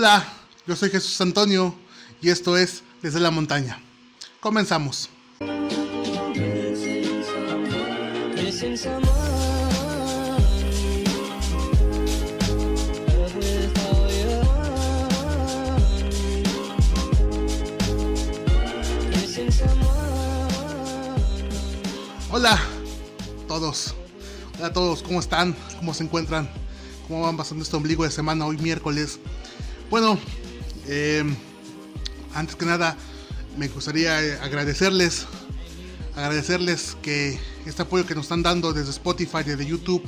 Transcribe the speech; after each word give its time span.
Hola, 0.00 0.24
yo 0.64 0.76
soy 0.76 0.90
Jesús 0.90 1.20
Antonio 1.20 1.74
y 2.22 2.30
esto 2.30 2.56
es 2.56 2.84
Desde 3.02 3.18
la 3.18 3.32
Montaña. 3.32 3.82
Comenzamos. 4.38 5.10
Hola 22.30 22.60
todos, 23.48 23.96
hola 24.58 24.66
a 24.68 24.72
todos, 24.72 25.02
¿cómo 25.02 25.18
están? 25.18 25.56
¿Cómo 25.80 25.92
se 25.92 26.04
encuentran? 26.04 26.48
¿Cómo 27.08 27.22
van 27.22 27.36
pasando 27.36 27.64
este 27.64 27.74
ombligo 27.74 28.04
de 28.04 28.12
semana 28.12 28.46
hoy 28.46 28.58
miércoles? 28.58 29.18
Bueno, 29.90 30.18
eh, 30.86 31.24
antes 32.34 32.56
que 32.56 32.66
nada 32.66 32.94
me 33.56 33.68
gustaría 33.68 34.22
eh, 34.22 34.38
agradecerles, 34.42 35.26
agradecerles 36.14 36.94
que 37.00 37.40
este 37.64 37.80
apoyo 37.82 38.04
que 38.04 38.14
nos 38.14 38.26
están 38.26 38.42
dando 38.42 38.74
desde 38.74 38.90
Spotify, 38.90 39.44
desde 39.46 39.64
YouTube, 39.64 40.02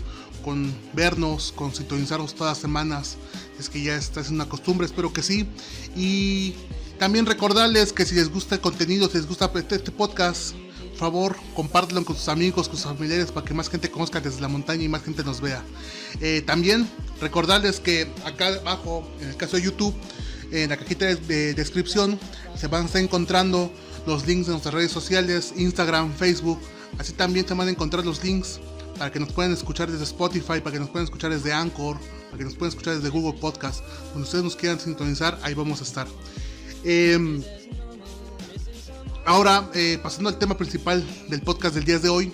con 0.45 0.71
vernos, 0.93 1.52
con 1.57 1.74
sintonizarnos 1.74 2.35
todas 2.35 2.52
las 2.57 2.59
semanas, 2.59 3.16
es 3.59 3.71
que 3.71 3.83
ya 3.83 3.97
está 3.97 4.21
es 4.21 4.29
una 4.29 4.47
costumbre, 4.47 4.87
espero 4.87 5.15
que 5.15 5.23
sí. 5.23 5.48
Y 5.97 6.57
también 6.99 7.24
recordarles 7.24 7.95
que 7.95 8.05
si 8.05 8.15
les 8.15 8.29
gusta 8.29 8.57
el 8.57 8.60
contenido, 8.60 9.09
si 9.09 9.16
les 9.16 9.27
gusta 9.27 9.51
este, 9.55 9.77
este 9.77 9.93
podcast, 9.93 10.55
favor, 10.97 11.37
compártelo 11.55 12.05
con 12.05 12.16
sus 12.16 12.29
amigos, 12.29 12.69
con 12.69 12.77
sus 12.77 12.87
familiares, 12.87 13.33
para 13.33 13.47
que 13.47 13.55
más 13.55 13.69
gente 13.69 13.91
conozca 13.91 14.21
desde 14.21 14.41
la 14.41 14.48
montaña 14.48 14.83
y 14.83 14.88
más 14.88 15.02
gente 15.02 15.25
nos 15.25 15.41
vea. 15.41 15.62
Eh, 16.21 16.43
también 16.47 16.88
recordarles 17.21 17.80
que 17.80 18.07
acá 18.25 18.48
abajo, 18.48 19.09
en 19.21 19.29
el 19.29 19.37
caso 19.37 19.57
de 19.57 19.62
YouTube, 19.62 19.95
en 20.52 20.71
la 20.71 20.77
cajita 20.77 21.07
de, 21.07 21.55
descripción 21.55 22.19
se 22.57 22.66
van 22.66 22.83
a 22.83 22.87
estar 22.87 23.02
encontrando 23.02 23.73
los 24.07 24.27
links 24.27 24.46
de 24.46 24.52
nuestras 24.52 24.74
redes 24.74 24.91
sociales, 24.91 25.54
Instagram, 25.57 26.13
Facebook. 26.15 26.59
Así 26.99 27.13
también 27.13 27.47
se 27.47 27.54
van 27.54 27.69
a 27.69 27.71
encontrar 27.71 28.04
los 28.04 28.23
links 28.24 28.60
para 28.99 29.10
que 29.10 29.21
nos 29.21 29.32
puedan 29.32 29.52
escuchar 29.52 29.91
desde 29.91 30.04
Spotify, 30.04 30.60
para 30.60 30.73
que 30.73 30.80
nos 30.80 30.91
puedan 30.91 31.04
escuchar 31.04 31.30
desde 31.30 31.52
Anchor, 31.52 31.99
para 32.26 32.38
que 32.38 32.45
nos 32.45 32.54
puedan 32.54 32.71
escuchar 32.71 32.97
desde 32.97 33.09
Google 33.09 33.38
Podcast. 33.41 33.82
Donde 34.13 34.24
ustedes 34.24 34.45
nos 34.45 34.57
quieran 34.57 34.80
sintonizar, 34.80 35.38
ahí 35.43 35.54
vamos 35.54 35.80
a 35.80 35.85
estar. 35.85 36.07
Eh, 36.85 37.41
ahora, 39.30 39.70
eh, 39.74 39.96
pasando 40.02 40.28
al 40.28 40.38
tema 40.38 40.56
principal 40.56 41.06
del 41.28 41.40
podcast 41.42 41.76
del 41.76 41.84
día 41.84 42.00
de 42.00 42.09
hoy. 42.09 42.32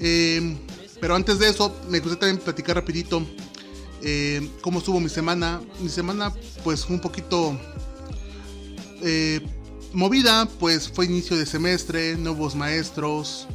Eh, 0.00 0.54
pero 1.00 1.14
antes 1.14 1.38
de 1.38 1.48
eso, 1.48 1.74
me 1.88 1.98
gustaría 1.98 2.20
también 2.20 2.44
platicar 2.44 2.76
rapidito 2.76 3.26
eh, 4.02 4.46
cómo 4.60 4.80
estuvo 4.80 5.00
mi 5.00 5.08
semana. 5.08 5.62
Mi 5.80 5.88
semana 5.88 6.30
pues 6.62 6.86
un 6.90 7.00
poquito 7.00 7.58
movida, 9.94 10.46
pues 10.58 10.90
fue 10.90 11.06
inicio 11.06 11.38
de 11.38 11.46
semestre, 11.46 12.16
nuevos 12.16 12.54
maestros. 12.54 13.48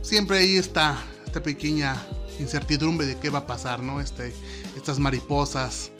Siempre 0.00 0.38
ahí 0.38 0.56
está 0.56 1.04
esta 1.26 1.42
pequeña 1.42 1.94
incertidumbre 2.40 3.06
de 3.06 3.18
qué 3.18 3.28
va 3.28 3.40
a 3.40 3.46
pasar, 3.46 3.82
¿no? 3.82 4.00
Este, 4.00 4.32
estas 4.76 4.98
mariposas 4.98 5.90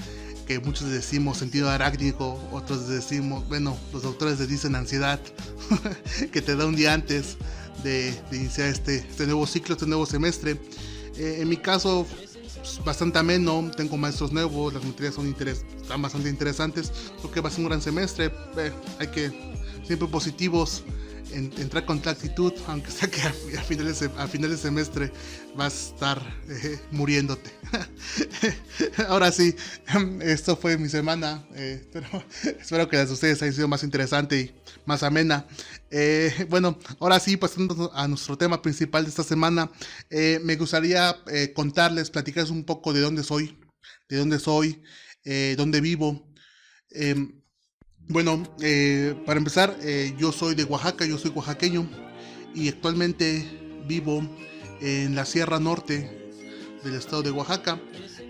que 0.49 0.59
muchos 0.61 0.89
decimos 0.89 1.37
sentido 1.37 1.69
arácnico, 1.69 2.41
otros 2.51 2.89
decimos, 2.89 3.47
bueno, 3.49 3.77
los 3.93 4.03
doctores 4.03 4.41
les 4.41 4.49
dicen 4.49 4.75
ansiedad, 4.75 5.21
que 6.33 6.41
te 6.41 6.57
da 6.57 6.65
un 6.65 6.75
día 6.75 6.95
antes 6.95 7.37
de, 7.85 8.19
de 8.31 8.37
iniciar 8.39 8.69
este, 8.69 8.97
este, 8.97 9.27
nuevo 9.27 9.47
ciclo, 9.47 9.75
este 9.75 9.87
nuevo 9.87 10.07
semestre. 10.07 10.53
Eh, 11.19 11.41
en 11.41 11.51
mi 11.51 11.59
caso, 11.59 12.07
pues, 12.09 12.83
bastante 12.83 13.19
ameno, 13.19 13.71
tengo 13.77 13.99
maestros 13.99 14.33
nuevos, 14.33 14.73
las 14.73 14.83
materias 14.83 15.17
son 15.17 15.27
interes 15.27 15.67
están 15.83 16.01
bastante 16.01 16.31
interesantes, 16.31 16.93
creo 17.19 17.31
que 17.31 17.41
va 17.43 17.51
a 17.51 17.53
ser 17.53 17.61
un 17.61 17.69
gran 17.69 17.83
semestre, 17.83 18.33
eh, 18.57 18.73
hay 18.99 19.09
que 19.09 19.31
siempre 19.87 20.09
positivos, 20.09 20.83
en, 21.33 21.53
entrar 21.59 21.85
con 21.85 22.01
la 22.05 22.13
actitud, 22.13 22.53
aunque 22.67 22.91
sea 22.91 23.09
que 23.09 23.21
a, 23.23 23.29
a, 23.29 23.63
finales, 23.63 24.03
a 24.03 24.29
finales 24.29 24.59
de 24.59 24.69
semestre 24.69 25.13
vas 25.57 25.73
a 25.73 25.95
estar 25.95 26.41
eh, 26.49 26.79
muriéndote. 26.91 27.51
Ahora 29.09 29.33
sí, 29.33 29.55
esto 30.21 30.57
fue 30.57 30.79
mi 30.79 30.89
semana, 30.89 31.47
eh, 31.55 31.87
pero 31.93 32.07
espero 32.61 32.89
que 32.89 32.97
las 32.97 33.09
de 33.09 33.15
ustedes 33.15 33.43
haya 33.43 33.53
sido 33.53 33.69
más 33.69 33.83
interesante 33.83 34.41
y 34.41 34.55
más 34.87 35.03
amena. 35.03 35.47
Eh, 35.91 36.47
bueno, 36.49 36.79
ahora 37.01 37.19
sí, 37.21 37.37
pasando 37.37 37.91
a 37.95 38.07
nuestro 38.09 38.37
tema 38.37 38.61
principal 38.61 39.05
de 39.05 39.11
esta 39.11 39.23
semana, 39.23 39.71
eh, 40.11 40.41
me 40.43 40.57
gustaría 40.57 41.17
eh, 41.31 41.53
contarles, 41.55 42.11
platicarles 42.11 42.51
un 42.51 42.65
poco 42.65 42.93
de 42.93 43.01
dónde 43.01 43.23
soy, 43.23 43.59
de 44.09 44.17
dónde 44.17 44.39
soy, 44.39 44.83
eh, 45.25 45.55
dónde 45.57 45.81
vivo. 45.81 46.27
Em, 46.91 47.38
bueno, 48.09 48.43
para 49.27 49.39
empezar, 49.39 49.77
yo 50.17 50.33
soy 50.33 50.55
de 50.55 50.65
Oaxaca, 50.65 51.05
yo 51.07 51.19
soy 51.19 51.31
oaxaqueño 51.35 51.89
y 52.55 52.69
actualmente 52.69 53.47
vivo 53.87 54.23
en 54.81 55.15
la 55.15 55.25
Sierra 55.25 55.59
Norte 55.59 56.33
del 56.85 56.95
estado 56.95 57.23
de 57.23 57.31
Oaxaca. 57.31 57.81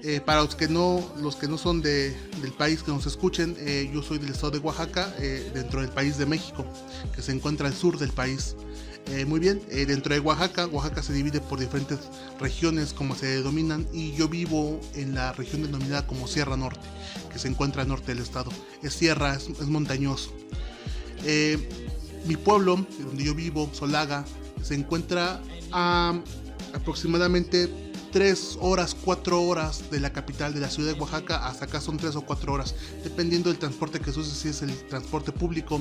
Eh, 0.05 0.21
para 0.25 0.43
los 0.43 0.55
que 0.55 0.69
no, 0.69 1.05
los 1.21 1.35
que 1.35 1.49
no 1.49 1.59
son 1.59 1.83
de, 1.83 2.17
del 2.41 2.53
país 2.53 2.85
que 2.85 2.93
nos 2.93 3.07
escuchen, 3.07 3.57
eh, 3.59 3.91
yo 3.93 4.01
soy 4.01 4.19
del 4.19 4.31
estado 4.31 4.53
de 4.53 4.59
Oaxaca, 4.59 5.13
eh, 5.19 5.51
dentro 5.53 5.81
del 5.81 5.91
país 5.91 6.17
de 6.19 6.27
México, 6.27 6.65
que 7.15 7.21
se 7.21 7.33
encuentra 7.33 7.67
al 7.67 7.75
sur 7.75 7.99
del 7.99 8.11
país. 8.11 8.55
Muy 9.27 9.41
bien, 9.41 9.63
dentro 9.69 10.15
de 10.15 10.21
Oaxaca, 10.21 10.67
Oaxaca 10.67 11.03
se 11.03 11.13
divide 11.13 11.41
por 11.41 11.59
diferentes 11.59 11.99
regiones 12.39 12.93
como 12.93 13.15
se 13.15 13.27
denominan 13.27 13.87
y 13.93 14.13
yo 14.13 14.29
vivo 14.29 14.81
en 14.95 15.15
la 15.15 15.33
región 15.33 15.63
denominada 15.63 16.07
como 16.07 16.29
Sierra 16.29 16.57
Norte, 16.57 16.87
que 17.33 17.39
se 17.39 17.49
encuentra 17.49 17.83
al 17.83 17.89
norte 17.89 18.15
del 18.15 18.23
estado. 18.23 18.51
Es 18.83 18.93
sierra, 18.93 19.35
es, 19.35 19.49
montañoso. 19.67 20.33
mi 22.27 22.37
pueblo, 22.37 22.85
donde 22.99 23.25
yo 23.25 23.35
vivo, 23.35 23.71
Solaga, 23.73 24.25
se 24.63 24.75
encuentra 24.75 25.41
a 25.73 26.21
aproximadamente 26.75 27.88
3 28.11 28.59
horas, 28.61 28.97
4 29.05 29.43
horas 29.43 29.91
de 29.91 30.01
la 30.01 30.13
capital 30.13 30.55
de 30.55 30.61
la 30.61 30.71
ciudad 30.71 30.95
de 30.95 31.01
Oaxaca, 31.01 31.47
hasta 31.47 31.67
acá 31.67 31.81
son 31.81 31.97
3 31.97 32.17
o 32.17 32.23
4 32.23 32.53
horas, 32.53 32.75
dependiendo 33.05 33.51
del 33.51 33.59
transporte 33.59 34.01
que 34.01 34.13
se 34.13 34.21
use, 34.21 34.35
si 34.35 34.49
es 34.49 34.63
el 34.63 34.75
transporte 34.89 35.33
público, 35.33 35.81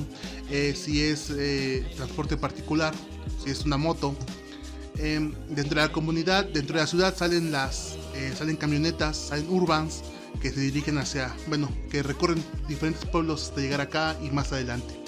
eh, 0.50 0.74
si 0.76 1.02
es 1.02 1.30
eh, 1.30 1.86
transporte 1.96 2.36
particular, 2.36 2.94
si 3.42 3.50
es 3.50 3.64
una 3.64 3.76
moto. 3.76 4.14
Eh, 5.00 5.32
dentro 5.48 5.80
de 5.80 5.86
la 5.86 5.92
comunidad, 5.92 6.44
dentro 6.46 6.74
de 6.74 6.80
la 6.82 6.86
ciudad 6.88 7.16
salen 7.16 7.52
las 7.52 7.96
eh, 8.14 8.34
salen 8.36 8.56
camionetas, 8.56 9.16
salen 9.16 9.48
urbans 9.48 10.02
que 10.42 10.50
se 10.50 10.60
dirigen 10.60 10.98
hacia, 10.98 11.34
bueno, 11.46 11.70
que 11.88 12.02
recorren 12.02 12.42
diferentes 12.66 13.04
pueblos 13.04 13.44
hasta 13.44 13.60
llegar 13.60 13.80
acá 13.80 14.16
y 14.22 14.30
más 14.30 14.52
adelante. 14.52 15.00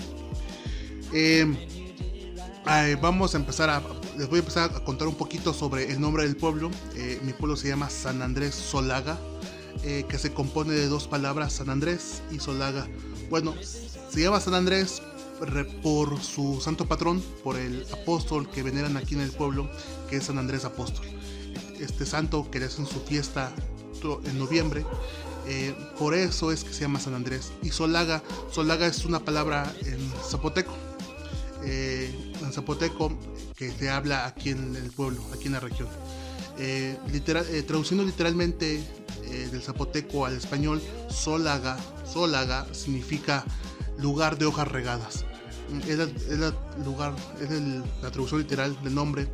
vamos 3.01 3.35
a 3.35 3.39
empezar 3.39 3.69
a 3.69 3.83
les 4.21 4.29
voy 4.29 4.37
a 4.37 4.41
empezar 4.41 4.71
a 4.77 4.81
contar 4.81 5.09
un 5.09 5.15
poquito 5.15 5.55
sobre 5.55 5.91
el 5.91 5.99
nombre 5.99 6.25
del 6.25 6.37
pueblo. 6.37 6.71
Eh, 6.95 7.19
mi 7.23 7.33
pueblo 7.33 7.57
se 7.57 7.69
llama 7.69 7.89
San 7.89 8.21
Andrés 8.21 8.55
Solaga, 8.55 9.19
eh, 9.83 10.05
que 10.11 10.19
se 10.19 10.35
compone 10.35 10.75
de 10.75 10.89
dos 10.89 11.09
palabras, 11.09 11.55
San 11.55 11.71
Andrés 11.71 12.21
y 12.31 12.39
Solaga. 12.39 12.87
Bueno, 13.31 13.55
se 13.63 14.21
llama 14.21 14.39
San 14.39 14.53
Andrés 14.53 15.01
por 15.83 16.21
su 16.21 16.61
santo 16.61 16.87
patrón, 16.87 17.23
por 17.43 17.57
el 17.57 17.87
apóstol 17.95 18.51
que 18.51 18.63
veneran 18.63 18.99
aquí 18.99 19.15
en 19.15 19.23
el 19.23 19.33
pueblo, 19.33 19.71
que 20.11 20.17
es 20.17 20.25
San 20.25 20.37
Andrés 20.37 20.67
Apóstol. 20.67 21.07
Este 21.79 22.05
santo 22.05 22.51
que 22.51 22.61
le 22.61 22.67
hacen 22.67 22.85
su 22.85 23.01
fiesta 23.01 23.51
en 24.25 24.39
noviembre, 24.39 24.85
eh, 25.47 25.75
por 25.99 26.13
eso 26.13 26.53
es 26.53 26.63
que 26.63 26.75
se 26.75 26.83
llama 26.83 27.01
San 27.01 27.15
Andrés. 27.15 27.53
Y 27.63 27.71
Solaga, 27.71 28.23
Solaga 28.53 28.87
es 28.87 29.07
una 29.07 29.21
palabra 29.21 29.73
en 29.81 30.13
zapoteco. 30.29 30.90
Eh, 31.65 32.33
en 32.43 32.53
zapoteco 32.53 33.13
que 33.57 33.71
se 33.71 33.91
habla 33.91 34.27
aquí 34.27 34.51
en 34.51 34.77
el 34.77 34.91
pueblo, 34.91 35.23
aquí 35.35 35.47
en 35.47 35.53
la 35.53 35.61
región. 35.61 35.89
Eh, 36.59 36.97
literal, 37.13 37.47
eh, 37.51 37.63
traduciendo 37.63 38.05
literalmente 38.05 38.83
eh, 39.25 39.49
del 39.51 39.63
zapoteco 39.63 40.27
al 40.27 40.37
español, 40.37 40.81
Solaga, 41.09 41.79
Solaga 42.05 42.67
significa 42.73 43.45
lugar 43.99 44.39
de 44.39 44.47
hojas 44.47 44.69
regadas. 44.69 45.25
Es, 45.87 45.99
la, 45.99 46.53
lugar, 46.85 47.15
es 47.41 47.51
la 48.03 48.11
traducción 48.11 48.41
literal 48.41 48.77
del 48.83 48.95
nombre. 48.95 49.29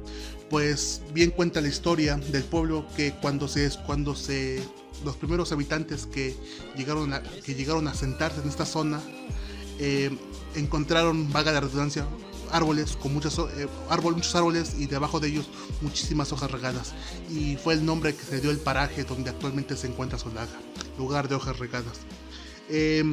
Pues 0.51 1.03
bien 1.13 1.31
cuenta 1.31 1.61
la 1.61 1.69
historia 1.69 2.17
del 2.17 2.45
pueblo 2.45 2.87
que 2.95 3.15
cuando 3.23 3.49
se 3.49 3.71
cuando 3.87 4.15
se 4.15 4.63
los 5.05 5.17
primeros 5.17 5.51
habitantes 5.51 6.07
que 6.07 6.37
llegaron 6.77 7.13
a, 7.13 7.23
que 7.23 7.55
llegaron 7.55 7.89
a 7.89 7.95
sentarse 7.95 8.41
en 8.41 8.49
esta 8.49 8.67
zona 8.67 9.01
eh, 9.79 10.11
encontraron, 10.57 11.33
vaga 11.33 11.53
la 11.53 11.61
redundancia, 11.61 12.07
árboles 12.51 12.97
con 12.97 13.13
muchas, 13.13 13.39
eh, 13.39 13.69
muchos 14.03 14.35
árboles 14.35 14.75
y 14.79 14.87
debajo 14.87 15.21
de 15.21 15.29
ellos 15.29 15.49
muchísimas 15.81 16.33
hojas 16.33 16.51
regadas. 16.51 16.95
Y 17.31 17.57
fue 17.57 17.75
el 17.75 17.85
nombre 17.85 18.15
que 18.15 18.25
se 18.25 18.41
dio 18.41 18.51
el 18.51 18.59
paraje 18.59 19.05
donde 19.05 19.31
actualmente 19.31 19.77
se 19.77 19.87
encuentra 19.87 20.19
Solaga, 20.19 20.59
lugar 20.99 21.29
de 21.29 21.35
hojas 21.35 21.59
regadas. 21.59 22.01
Eh, 22.69 23.05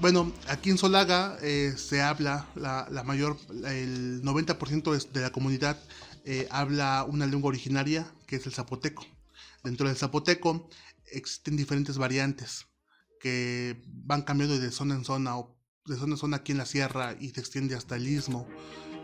bueno, 0.00 0.32
aquí 0.46 0.70
en 0.70 0.78
Solaga 0.78 1.38
eh, 1.42 1.74
se 1.76 2.00
habla, 2.02 2.46
la, 2.54 2.86
la, 2.88 3.02
mayor, 3.02 3.36
el 3.66 4.22
90% 4.22 5.10
de 5.10 5.20
la 5.20 5.30
comunidad 5.30 5.76
eh, 6.24 6.46
habla 6.52 7.04
una 7.08 7.26
lengua 7.26 7.48
originaria 7.48 8.06
que 8.26 8.36
es 8.36 8.46
el 8.46 8.52
zapoteco. 8.52 9.04
Dentro 9.64 9.88
del 9.88 9.96
zapoteco 9.96 10.68
existen 11.10 11.56
diferentes 11.56 11.98
variantes 11.98 12.67
que 13.20 13.82
van 13.86 14.22
cambiando 14.22 14.58
de 14.58 14.70
zona 14.70 14.94
en 14.94 15.04
zona 15.04 15.38
o 15.38 15.56
de 15.86 15.96
zona 15.96 16.14
en 16.14 16.18
zona 16.18 16.36
aquí 16.38 16.52
en 16.52 16.58
la 16.58 16.66
sierra 16.66 17.16
y 17.18 17.30
se 17.30 17.40
extiende 17.40 17.74
hasta 17.74 17.96
el 17.96 18.06
istmo 18.06 18.46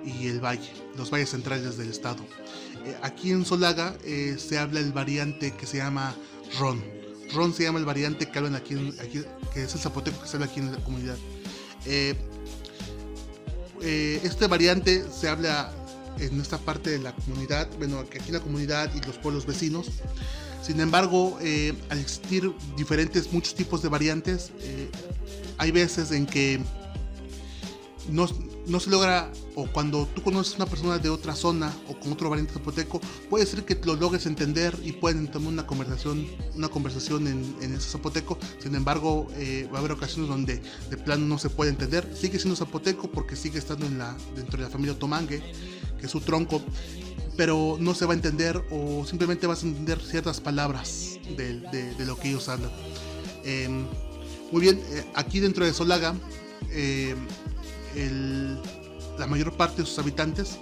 y 0.05 0.29
el 0.29 0.41
valle, 0.41 0.71
los 0.97 1.11
valles 1.11 1.31
centrales 1.31 1.77
del 1.77 1.91
estado. 1.91 2.25
Eh, 2.85 2.97
aquí 3.03 3.31
en 3.31 3.45
Solaga 3.45 3.97
eh, 4.05 4.37
se 4.39 4.59
habla 4.59 4.81
el 4.81 4.93
variante 4.93 5.53
que 5.53 5.67
se 5.67 5.79
llama 5.79 6.15
Ron. 6.59 6.83
Ron 7.33 7.55
se 7.55 7.63
llama 7.63 7.79
el 7.79 7.85
variante 7.85 8.31
que 8.31 8.39
hablan 8.39 8.55
aquí, 8.55 8.75
aquí 9.01 9.23
que 9.53 9.65
es 9.65 9.75
el 9.75 9.81
zapoteco 9.81 10.21
que 10.21 10.29
se 10.29 10.37
habla 10.37 10.47
aquí 10.47 10.61
en 10.61 10.73
la 10.73 10.79
comunidad. 10.79 11.17
Eh, 11.87 12.15
este 14.23 14.47
variante 14.47 15.05
se 15.11 15.29
habla 15.29 15.71
en 16.19 16.41
esta 16.41 16.59
parte 16.59 16.91
de 16.91 16.99
la 16.99 17.15
comunidad, 17.15 17.69
bueno, 17.77 17.99
aquí 17.99 18.19
en 18.29 18.35
la 18.35 18.41
comunidad 18.41 18.91
y 18.95 19.01
los 19.07 19.19
pueblos 19.19 19.47
vecinos. 19.47 19.91
Sin 20.65 20.81
embargo, 20.81 21.39
al 21.91 21.99
existir 21.99 22.51
diferentes, 22.77 23.33
muchos 23.33 23.55
tipos 23.55 23.83
de 23.83 23.89
variantes, 23.89 24.51
hay 25.59 25.71
veces 25.71 26.11
en 26.11 26.25
que 26.27 26.61
no, 28.11 28.27
no 28.67 28.81
se 28.81 28.91
logra, 28.91 29.31
o 29.55 29.67
cuando 29.67 30.07
tú 30.07 30.23
conoces 30.23 30.55
a 30.55 30.57
una 30.57 30.67
persona 30.67 30.99
de 30.99 31.11
otra 31.11 31.35
zona 31.35 31.73
o 31.89 31.99
con 31.99 32.13
otro 32.13 32.31
variante 32.31 32.55
zapoteco, 32.55 33.01
puede 33.29 33.47
ser 33.47 33.65
que 33.65 33.79
lo 33.85 33.95
logres 33.95 34.27
entender 34.27 34.75
y 34.83 34.93
pueden 34.93 35.31
tener 35.31 35.47
una 35.47 35.67
conversación, 35.67 36.27
una 36.55 36.69
conversación 36.69 37.27
en, 37.29 37.57
en 37.61 37.75
ese 37.75 37.91
zapoteco. 37.91 38.39
Sin 38.59 38.75
embargo, 38.75 39.29
eh, 39.35 39.69
va 39.73 39.77
a 39.77 39.81
haber 39.81 39.93
ocasiones 39.93 40.29
donde 40.29 40.63
de 40.91 40.97
plano 40.97 41.27
no 41.27 41.39
se 41.39 41.51
puede 41.51 41.71
entender. 41.71 42.11
Sigue 42.17 42.39
siendo 42.39 42.57
zapoteco 42.57 43.11
porque 43.11 43.37
sigue 43.37 43.59
estando 43.59 43.87
en 43.87 43.99
la, 43.99 44.17
dentro 44.35 44.57
de 44.57 44.65
la 44.65 44.71
familia 44.71 44.99
Tomangue, 44.99 45.43
que 45.99 46.07
es 46.07 46.11
su 46.11 46.21
tronco, 46.21 46.63
pero 47.37 47.77
no 47.81 47.95
se 47.95 48.07
va 48.07 48.13
a 48.13 48.17
entender 48.17 48.63
o 48.71 49.05
simplemente 49.07 49.47
vas 49.47 49.63
a 49.63 49.67
entender 49.67 50.01
ciertas 50.01 50.41
palabras 50.41 51.19
de, 51.37 51.61
de, 51.61 52.07
lo 52.07 52.19
que 52.19 52.29
ellos 52.29 52.49
hablan. 52.49 52.71
Em, 53.45 53.87
muy 54.53 54.61
bien, 54.61 54.81
eh, 54.91 55.05
aquí 55.15 55.41
dentro 55.41 55.65
de 55.65 55.73
Solaga, 55.73 56.15
eh, 56.71 57.15
la 59.19 59.27
mayor 59.27 59.57
parte 59.57 59.83
de 59.83 59.87
sus 59.87 59.99
habitantes, 59.99 60.59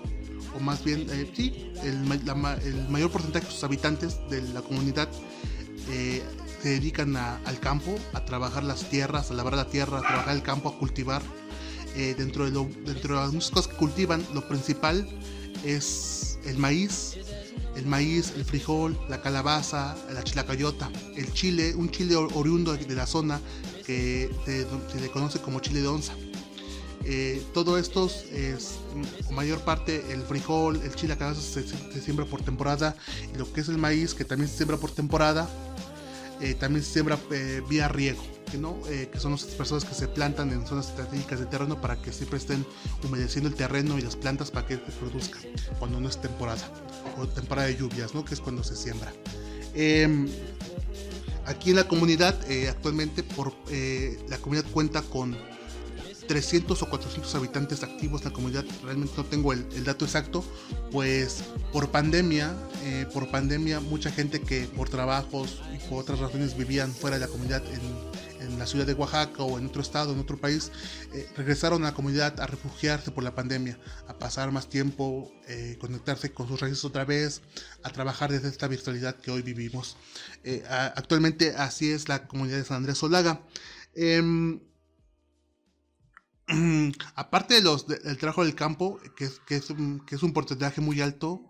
o 0.55 0.61
más 0.61 0.85
bien, 0.85 1.07
eh, 1.11 1.31
sí, 1.35 1.73
el, 1.83 1.97
mayor 2.89 3.11
porcentaje 3.11 3.47
de 3.47 3.53
sus 3.53 3.65
habitantes 3.65 4.19
de 4.29 4.43
la 4.43 4.63
comunidad 4.63 5.09
eh, 5.91 6.23
se 6.63 6.69
dedican 6.71 7.17
al 7.17 7.59
campo, 7.61 7.97
a 8.13 8.25
trabajar 8.25 8.63
las 8.63 8.89
tierras, 8.89 9.31
a 9.31 9.35
labrar 9.35 9.57
la 9.57 9.69
tierra, 9.69 9.99
a 9.99 10.03
trabajar 10.03 10.37
el 10.37 10.43
campo, 10.43 10.69
a 10.69 10.79
cultivar. 10.79 11.23
Eh, 11.95 12.15
dentro, 12.17 12.47
de 12.47 12.53
lo, 12.53 12.67
dentro 12.87 13.21
de 13.21 13.37
las 13.37 13.51
cosas 13.51 13.69
que 13.69 13.77
cultivan, 13.77 14.25
lo 14.33 14.49
principal 14.49 15.07
es 15.63 16.32
el 16.45 16.59
maíz, 16.59 17.17
el 17.77 17.87
maíz, 17.87 18.33
el 18.37 18.45
frijol, 18.45 18.99
la 19.09 19.21
calabaza, 19.21 19.97
la 20.13 20.23
chilacayota, 20.23 20.91
el 21.17 21.33
chile, 21.33 21.75
un 21.75 21.91
chile 21.91 22.17
oriundo 22.17 22.77
de 22.77 22.95
la 22.95 23.07
zona 23.07 23.41
que 23.87 24.31
se 24.47 25.01
le 25.01 25.11
conoce 25.11 25.41
como 25.41 25.61
chile 25.61 25.81
de 25.81 25.89
onza. 25.89 26.15
Eh, 27.05 27.43
todo 27.53 27.79
esto 27.79 28.09
es, 28.33 28.79
mayor 29.31 29.61
parte, 29.63 30.05
el 30.13 30.23
frijol, 30.23 30.81
el 30.83 30.95
chile, 30.95 31.17
a 31.19 31.35
se, 31.35 31.67
se, 31.67 32.01
siembra 32.01 32.27
por 32.27 32.43
temporada, 32.43 32.95
y 33.35 33.39
lo 33.39 33.53
que 33.53 33.61
es 33.61 33.69
el 33.69 33.79
maíz, 33.79 34.15
que 34.15 34.25
también 34.25 34.49
se 34.49 34.57
siembra 34.57 34.77
por 34.77 34.93
temporada, 34.93 35.49
eh, 36.43 36.55
también 36.55 36.85
se 36.85 36.93
siembra 36.93 37.19
eh, 37.31 37.63
vía 37.69 37.89
riego, 37.89 38.23
¿no? 38.59 38.83
que 38.83 39.19
son 39.19 39.33
las 39.33 39.45
personas 39.45 39.85
que 39.85 39.95
se 39.95 40.09
plantan 40.09 40.51
en 40.53 40.67
zonas 40.67 40.89
estratégicas 40.89 41.39
de 41.39 41.47
terreno 41.47 41.81
para 41.81 42.03
que 42.03 42.13
siempre 42.13 42.39
estén 42.39 42.67
humedeciendo 43.03 43.49
el 43.49 43.55
terreno 43.55 43.99
y 43.99 44.03
las 44.03 44.17
plantas 44.17 44.51
para 44.51 44.67
que 44.67 44.75
se 44.75 44.93
produzca 45.01 45.39
cuando 45.79 46.01
no 46.01 46.09
es 46.09 46.21
temporada, 46.21 46.63
o 47.17 47.27
temporada 47.27 47.69
de 47.69 47.77
lluvias, 47.77 48.15
¿no? 48.15 48.25
que 48.25 48.35
es 48.35 48.41
cuando 48.41 48.63
se 48.63 48.77
siembra. 48.77 49.13
Em, 49.75 50.29
aquí 51.47 51.71
en 51.71 51.77
la 51.77 51.89
comunidad, 51.89 52.39
actualmente, 52.69 53.23
por, 53.23 53.55
la 54.29 54.37
comunidad 54.39 54.67
cuenta 54.71 55.01
con 55.01 55.35
300 56.27 56.83
o 56.83 56.89
400 56.89 57.35
habitantes 57.35 57.83
activos 57.83 58.23
en 58.23 58.29
la 58.29 58.35
comunidad, 58.35 58.65
realmente 58.83 59.15
no 59.17 59.25
tengo 59.25 59.53
el, 59.53 59.85
dato 59.85 60.05
exacto, 60.05 60.45
pues 60.91 61.45
por 61.73 61.91
pandemia, 61.91 62.55
eh, 62.85 63.07
por 63.13 63.31
pandemia 63.31 63.81
mucha 63.81 64.11
gente 64.11 64.41
que 64.41 64.65
por 64.67 64.89
trabajos 64.89 65.61
y 65.75 65.79
por 65.89 66.01
otras 66.01 66.19
razones 66.19 66.57
vivían 66.57 66.93
fuera 66.93 67.19
de 67.19 67.27
la 67.27 67.29
comunidad 67.29 67.63
en, 67.73 68.23
la 68.59 68.67
ciudad 68.67 68.87
de 68.87 68.95
Oaxaca 68.95 69.43
o 69.43 69.59
en 69.59 69.67
otro 69.67 69.83
estado, 69.83 70.13
en 70.13 70.21
otro 70.21 70.37
país, 70.37 70.71
eh, 71.15 71.29
regresaron 71.37 71.83
a 71.83 71.87
la 71.87 71.95
comunidad 71.95 72.39
a 72.39 72.47
refugiarse 72.47 73.11
por 73.11 73.25
la 73.25 73.35
pandemia, 73.35 73.79
a 74.09 74.19
pasar 74.19 74.53
más 74.53 74.69
tiempo, 74.69 75.33
eh, 75.49 75.79
conectarse 75.81 76.33
con 76.33 76.49
sus 76.49 76.61
raíces 76.61 76.85
otra 76.85 77.05
vez, 77.05 77.41
a 77.83 77.91
trabajar 77.91 78.31
desde 78.31 78.49
esta 78.49 78.69
virtualidad 78.69 79.17
que 79.17 79.31
hoy 79.31 79.43
vivimos. 79.43 79.97
actualmente 80.95 81.55
así 81.57 81.91
es 81.91 82.09
la 82.09 82.27
comunidad 82.29 82.59
de 82.59 82.65
San 82.65 82.79
Andrés 82.79 82.99
Solaga. 82.99 83.43
Aparte 87.15 87.55
de 87.55 87.63
los, 87.63 87.87
del 87.87 88.17
trabajo 88.19 88.45
del 88.45 88.55
campo, 88.55 88.99
que 89.17 89.25
es, 89.25 89.41
que, 89.47 89.57
es 89.57 89.71
un, 89.71 90.01
que 90.01 90.17
porcentaje 90.33 90.81
muy 90.81 91.01
alto, 91.01 91.43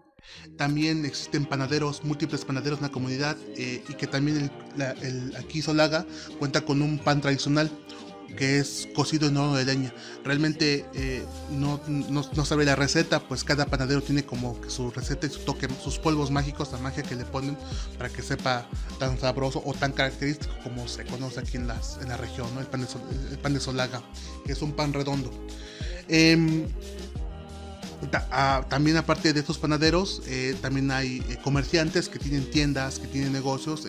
también 0.56 1.04
existen 1.04 1.46
panaderos, 1.46 2.04
múltiples 2.04 2.44
panaderos 2.44 2.78
en 2.78 2.84
la 2.84 2.93
comunidad 2.93 3.37
eh, 3.56 3.82
y 3.88 3.94
que 3.94 4.06
también 4.06 4.50
el, 5.02 5.37
aquí 5.37 5.62
Solaga 5.62 6.06
cuenta 6.38 6.60
con 6.62 6.81
un 6.81 6.99
pan 6.99 7.20
tradicional, 7.20 7.70
que 8.37 8.58
es 8.58 8.88
cocido 8.94 9.29
en 9.29 9.37
horno 9.37 9.56
de 9.56 9.64
leña. 9.64 9.93
Realmente 10.25 10.87
eh, 10.94 11.25
no, 11.50 11.81
no, 11.88 12.44
sabe 12.44 12.64
la 12.64 12.76
receta, 12.76 13.20
pues 13.20 13.44
cada 13.44 13.67
panadero 13.67 14.02
tiene 14.02 14.25
como 14.25 14.61
que 14.61 14.70
su 14.70 14.90
receta 14.90 15.26
y 15.26 15.31
su 15.31 15.40
toque, 15.40 15.69
sus 15.82 15.99
polvos 15.99 16.31
mágicos, 16.31 16.73
la 16.73 16.79
magia 16.79 17.02
que 17.02 17.14
le 17.14 17.25
ponen 17.25 17.56
para 17.99 18.08
que 18.11 18.23
sepa 18.23 18.69
tan 18.99 19.19
sabroso 19.19 19.62
o 19.64 19.75
tan 19.75 19.93
característico 19.93 20.52
como 20.62 20.88
se 20.88 21.05
conoce 21.05 21.40
aquí 21.40 21.56
en, 21.56 21.67
las, 21.67 21.99
en 22.00 22.08
la 22.08 22.17
región, 22.17 22.49
el, 22.58 22.67
pan 22.67 22.82
de, 22.82 22.87
el 23.31 23.38
pan 23.38 23.55
de 23.55 23.61
Solaga, 23.61 24.02
que 24.44 24.52
es 24.52 24.62
un 24.62 24.73
pan 24.73 24.93
redondo. 24.93 25.31
Em, 26.08 26.67
ah, 28.31 28.64
también 28.69 28.96
aparte 28.96 29.32
de 29.32 29.40
estos 29.40 29.58
panaderos, 29.58 30.23
eh, 30.26 30.56
también 30.61 30.90
hay 30.90 31.23
eh, 31.29 31.38
comerciantes 31.43 32.08
que 32.08 32.19
tienen 32.19 32.50
tiendas, 32.50 32.99
que 32.99 33.06
tienen 33.06 33.32
negocios 33.32 33.87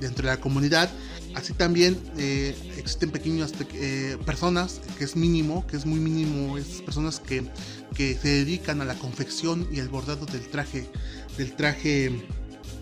dentro 0.00 0.26
de 0.26 0.34
la 0.34 0.40
comunidad 0.40 0.90
Así 1.34 1.52
también 1.52 1.98
eh, 2.16 2.54
existen 2.78 3.10
pequeñas 3.10 3.52
eh, 3.74 4.16
personas, 4.24 4.80
que 4.98 5.04
es 5.04 5.16
mínimo, 5.16 5.66
que 5.66 5.76
es 5.76 5.84
muy 5.84 5.98
mínimo, 5.98 6.56
es 6.56 6.80
personas 6.82 7.18
que, 7.18 7.44
que, 7.94 8.16
se 8.16 8.28
dedican 8.28 8.80
a 8.80 8.84
la 8.84 8.94
confección 8.94 9.68
y 9.72 9.80
el 9.80 9.88
bordado 9.88 10.26
del 10.26 10.48
traje, 10.48 10.88
del 11.36 11.54
traje 11.56 12.24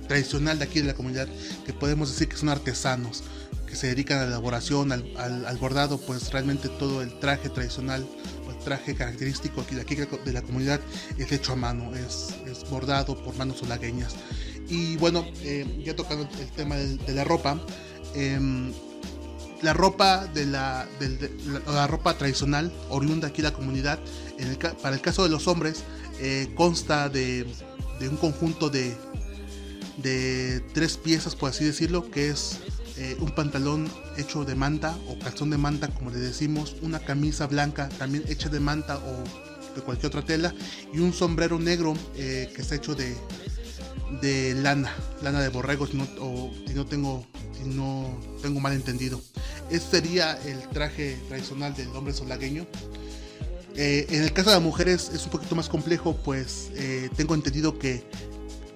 tradicional 0.06 0.58
de 0.58 0.64
aquí 0.64 0.80
de 0.80 0.88
la 0.88 0.94
comunidad, 0.94 1.28
que 1.64 1.72
podemos 1.72 2.10
decir 2.10 2.28
que 2.28 2.36
son 2.36 2.50
artesanos, 2.50 3.22
que 3.66 3.74
se 3.74 3.86
dedican 3.86 4.18
a 4.18 4.22
la 4.22 4.28
elaboración, 4.28 4.92
al, 4.92 5.16
al, 5.16 5.56
bordado, 5.56 5.98
pues 5.98 6.30
realmente 6.30 6.68
todo 6.68 7.00
el 7.00 7.18
traje 7.20 7.48
tradicional 7.48 8.06
o 8.46 8.50
el 8.50 8.58
traje 8.58 8.94
característico 8.94 9.62
aquí 9.62 9.74
de, 9.74 9.80
aquí 9.80 9.94
de 9.94 10.32
la 10.32 10.42
comunidad 10.42 10.78
es 11.16 11.32
hecho 11.32 11.54
a 11.54 11.56
mano, 11.56 11.90
es, 11.96 12.34
bordado 12.70 13.22
por 13.24 13.34
manos 13.36 13.58
solagueñas. 13.60 14.14
Y 14.68 14.96
bueno, 14.96 15.24
eh, 15.42 15.82
ya 15.84 15.96
tocando 15.96 16.28
el 16.38 16.48
tema 16.50 16.76
de 16.76 17.14
la 17.14 17.24
ropa, 17.24 17.58
Em, 18.14 18.72
la 19.62 19.72
ropa 19.72 20.26
de 20.26 20.44
la, 20.44 20.86
la, 21.66 21.86
ropa 21.86 22.18
tradicional 22.18 22.72
oriunda 22.90 23.28
aquí 23.28 23.42
la 23.42 23.52
comunidad 23.52 23.98
para 24.82 24.96
el 24.96 25.00
caso 25.00 25.22
de 25.22 25.30
los 25.30 25.46
hombres 25.46 25.84
eh, 26.20 26.52
consta 26.56 27.08
de, 27.08 27.46
un 28.00 28.16
conjunto 28.16 28.70
de, 28.70 28.96
de 29.98 30.60
tres 30.74 30.96
piezas 30.96 31.36
por 31.36 31.50
así 31.50 31.64
decirlo 31.64 32.10
que 32.10 32.30
es 32.30 32.58
eh, 32.96 33.16
un 33.20 33.30
pantalón 33.30 33.88
hecho 34.16 34.44
de 34.44 34.56
manta 34.56 34.96
o 35.08 35.16
calzón 35.20 35.50
de 35.50 35.58
manta 35.58 35.88
como 35.88 36.10
le 36.10 36.18
decimos 36.18 36.74
una 36.82 36.98
camisa 36.98 37.46
blanca 37.46 37.88
también 37.98 38.24
hecha 38.28 38.48
de 38.48 38.58
manta 38.58 38.98
o 38.98 39.74
de 39.76 39.80
cualquier 39.80 40.08
otra 40.08 40.22
tela 40.22 40.52
y 40.92 40.98
un 40.98 41.12
sombrero 41.12 41.60
negro 41.60 41.94
eh, 42.16 42.50
que 42.54 42.62
está 42.62 42.74
hecho 42.74 42.96
de, 42.96 43.16
de 44.20 44.54
lana 44.54 44.92
lana 45.22 45.40
de 45.40 45.48
borregos 45.50 45.90
o 46.20 46.50
si 46.66 46.74
no 46.74 46.84
tengo 46.84 47.24
no 47.64 48.18
tengo 48.42 48.60
mal 48.60 48.72
entendido. 48.72 49.20
Este 49.70 49.98
sería 49.98 50.38
el 50.44 50.68
traje 50.68 51.18
tradicional 51.28 51.74
del 51.74 51.88
hombre 51.88 52.12
solagueño. 52.12 52.66
Eh, 53.74 54.06
en 54.10 54.22
el 54.22 54.32
caso 54.32 54.50
de 54.50 54.56
las 54.56 54.62
mujeres 54.62 55.10
es 55.14 55.24
un 55.24 55.30
poquito 55.30 55.54
más 55.54 55.68
complejo, 55.68 56.16
pues 56.16 56.70
eh, 56.74 57.08
tengo 57.16 57.34
entendido 57.34 57.78
que 57.78 58.04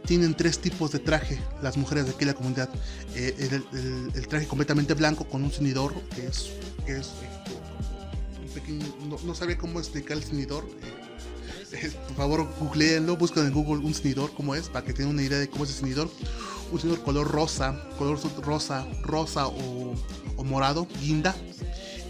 tienen 0.07 0.35
tres 0.35 0.59
tipos 0.59 0.93
de 0.93 1.01
traje 1.01 1.39
las 1.63 1.77
mujeres 1.77 2.07
de 2.07 2.13
aquí 2.13 2.23
en 2.23 2.29
la 2.29 2.35
comunidad. 2.35 2.71
Eh, 3.15 3.61
el, 4.15 4.27
traje 4.29 4.47
completamente 4.47 4.95
blanco 4.95 5.27
con 5.27 5.43
un 5.43 5.51
cinidor, 5.51 5.93
que 6.15 6.27
es, 6.27 6.51
un 8.41 8.49
pequeño, 8.55 8.87
no, 9.25 9.35
sabía 9.35 9.59
cómo 9.59 9.79
explicar 9.81 10.17
el 10.17 10.25
cinidor. 10.25 10.67
por 12.07 12.17
favor, 12.17 12.49
googleenlo, 12.59 13.17
busquen 13.17 13.47
en 13.47 13.53
Google 13.53 13.85
un 13.85 13.93
cinidor, 13.93 14.33
cómo 14.35 14.55
es, 14.55 14.69
para 14.69 14.87
que 14.87 14.95
tengan 14.95 15.13
una 15.15 15.23
idea 15.23 15.39
de 15.39 15.49
cómo 15.49 15.65
es 15.65 15.71
el 15.71 15.77
cinidor 15.77 16.09
un 16.71 16.81
señor 16.81 17.03
color 17.03 17.31
rosa, 17.31 17.81
color 17.99 18.19
rosa, 18.43 18.87
rosa 19.03 19.47
o, 19.47 19.95
morado, 20.45 20.87
guinda. 21.01 21.35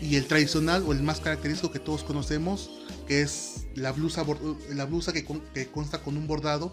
Y 0.01 0.17
el 0.17 0.27
tradicional 0.27 0.85
o 0.87 0.93
el 0.93 1.03
más 1.03 1.21
característico 1.21 1.73
que 1.73 1.79
todos 1.79 2.03
conocemos, 2.03 2.71
que 3.07 3.23
es 3.23 3.67
la 3.75 3.93
blusa, 3.93 4.25
la 4.71 4.85
blusa 4.85 5.13
que, 5.13 5.25
consta 5.73 6.03
con 6.03 6.17
un 6.17 6.27
bordado 6.27 6.73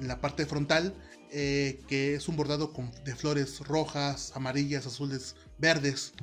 en 0.00 0.08
la 0.08 0.20
parte 0.20 0.46
frontal, 0.46 0.94
eh, 1.30 1.80
que 1.88 2.14
es 2.14 2.28
un 2.28 2.36
bordado 2.36 2.72
de 3.04 3.14
flores 3.14 3.60
rojas, 3.60 4.32
amarillas, 4.34 4.86
azules, 4.86 5.36
verdes, 5.58 6.14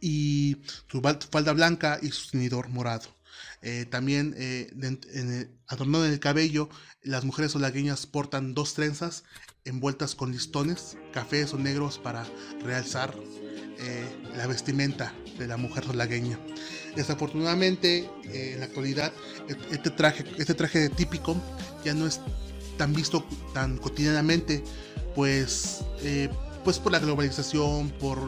y 0.00 0.58
su 0.88 1.00
falda 1.30 1.52
blanca 1.52 1.98
y 2.02 2.10
su 2.10 2.30
ceñidor 2.30 2.68
morado. 2.68 3.08
Eh, 3.62 3.86
también 3.90 4.34
eh, 4.38 4.70
en, 4.80 5.50
adornado 5.66 6.06
en 6.06 6.12
el 6.12 6.20
cabello, 6.20 6.68
las 7.02 7.24
mujeres 7.24 7.52
solagueñas 7.52 8.06
portan 8.06 8.54
dos 8.54 8.74
trenzas 8.74 9.24
envueltas 9.64 10.14
con 10.14 10.32
listones, 10.32 10.96
cafés 11.12 11.52
o 11.54 11.58
negros 11.58 11.98
para 11.98 12.26
realzar 12.62 13.14
la 14.36 14.46
vestimenta 14.46 15.14
de 15.38 15.46
la 15.46 15.56
mujer 15.56 15.84
solagueña. 15.84 16.38
Desafortunadamente, 16.96 18.08
en 18.24 18.60
la 18.60 18.66
actualidad, 18.66 19.12
e-, 19.48 19.74
este 19.74 19.90
traje, 19.90 20.24
este 20.38 20.54
traje 20.54 20.88
típico 20.90 21.36
ya 21.84 21.94
no 21.94 22.06
es 22.06 22.20
tan 22.76 22.92
visto 22.92 23.24
tan 23.52 23.76
cotidianamente, 23.78 24.62
pues, 25.14 25.84
eh, 26.02 26.28
pues 26.64 26.78
por 26.78 26.92
la 26.92 26.98
globalización, 26.98 27.90
por, 27.90 28.18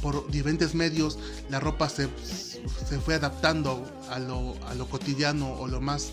por, 0.00 0.30
diferentes 0.30 0.74
medios, 0.74 1.18
la 1.50 1.60
ropa 1.60 1.88
se, 1.88 2.08
se 2.88 2.98
fue 3.00 3.14
adaptando 3.14 3.84
a 4.10 4.18
lo, 4.18 4.54
a 4.66 4.74
lo, 4.74 4.88
cotidiano 4.88 5.52
o 5.52 5.68
lo 5.68 5.80
más 5.80 6.12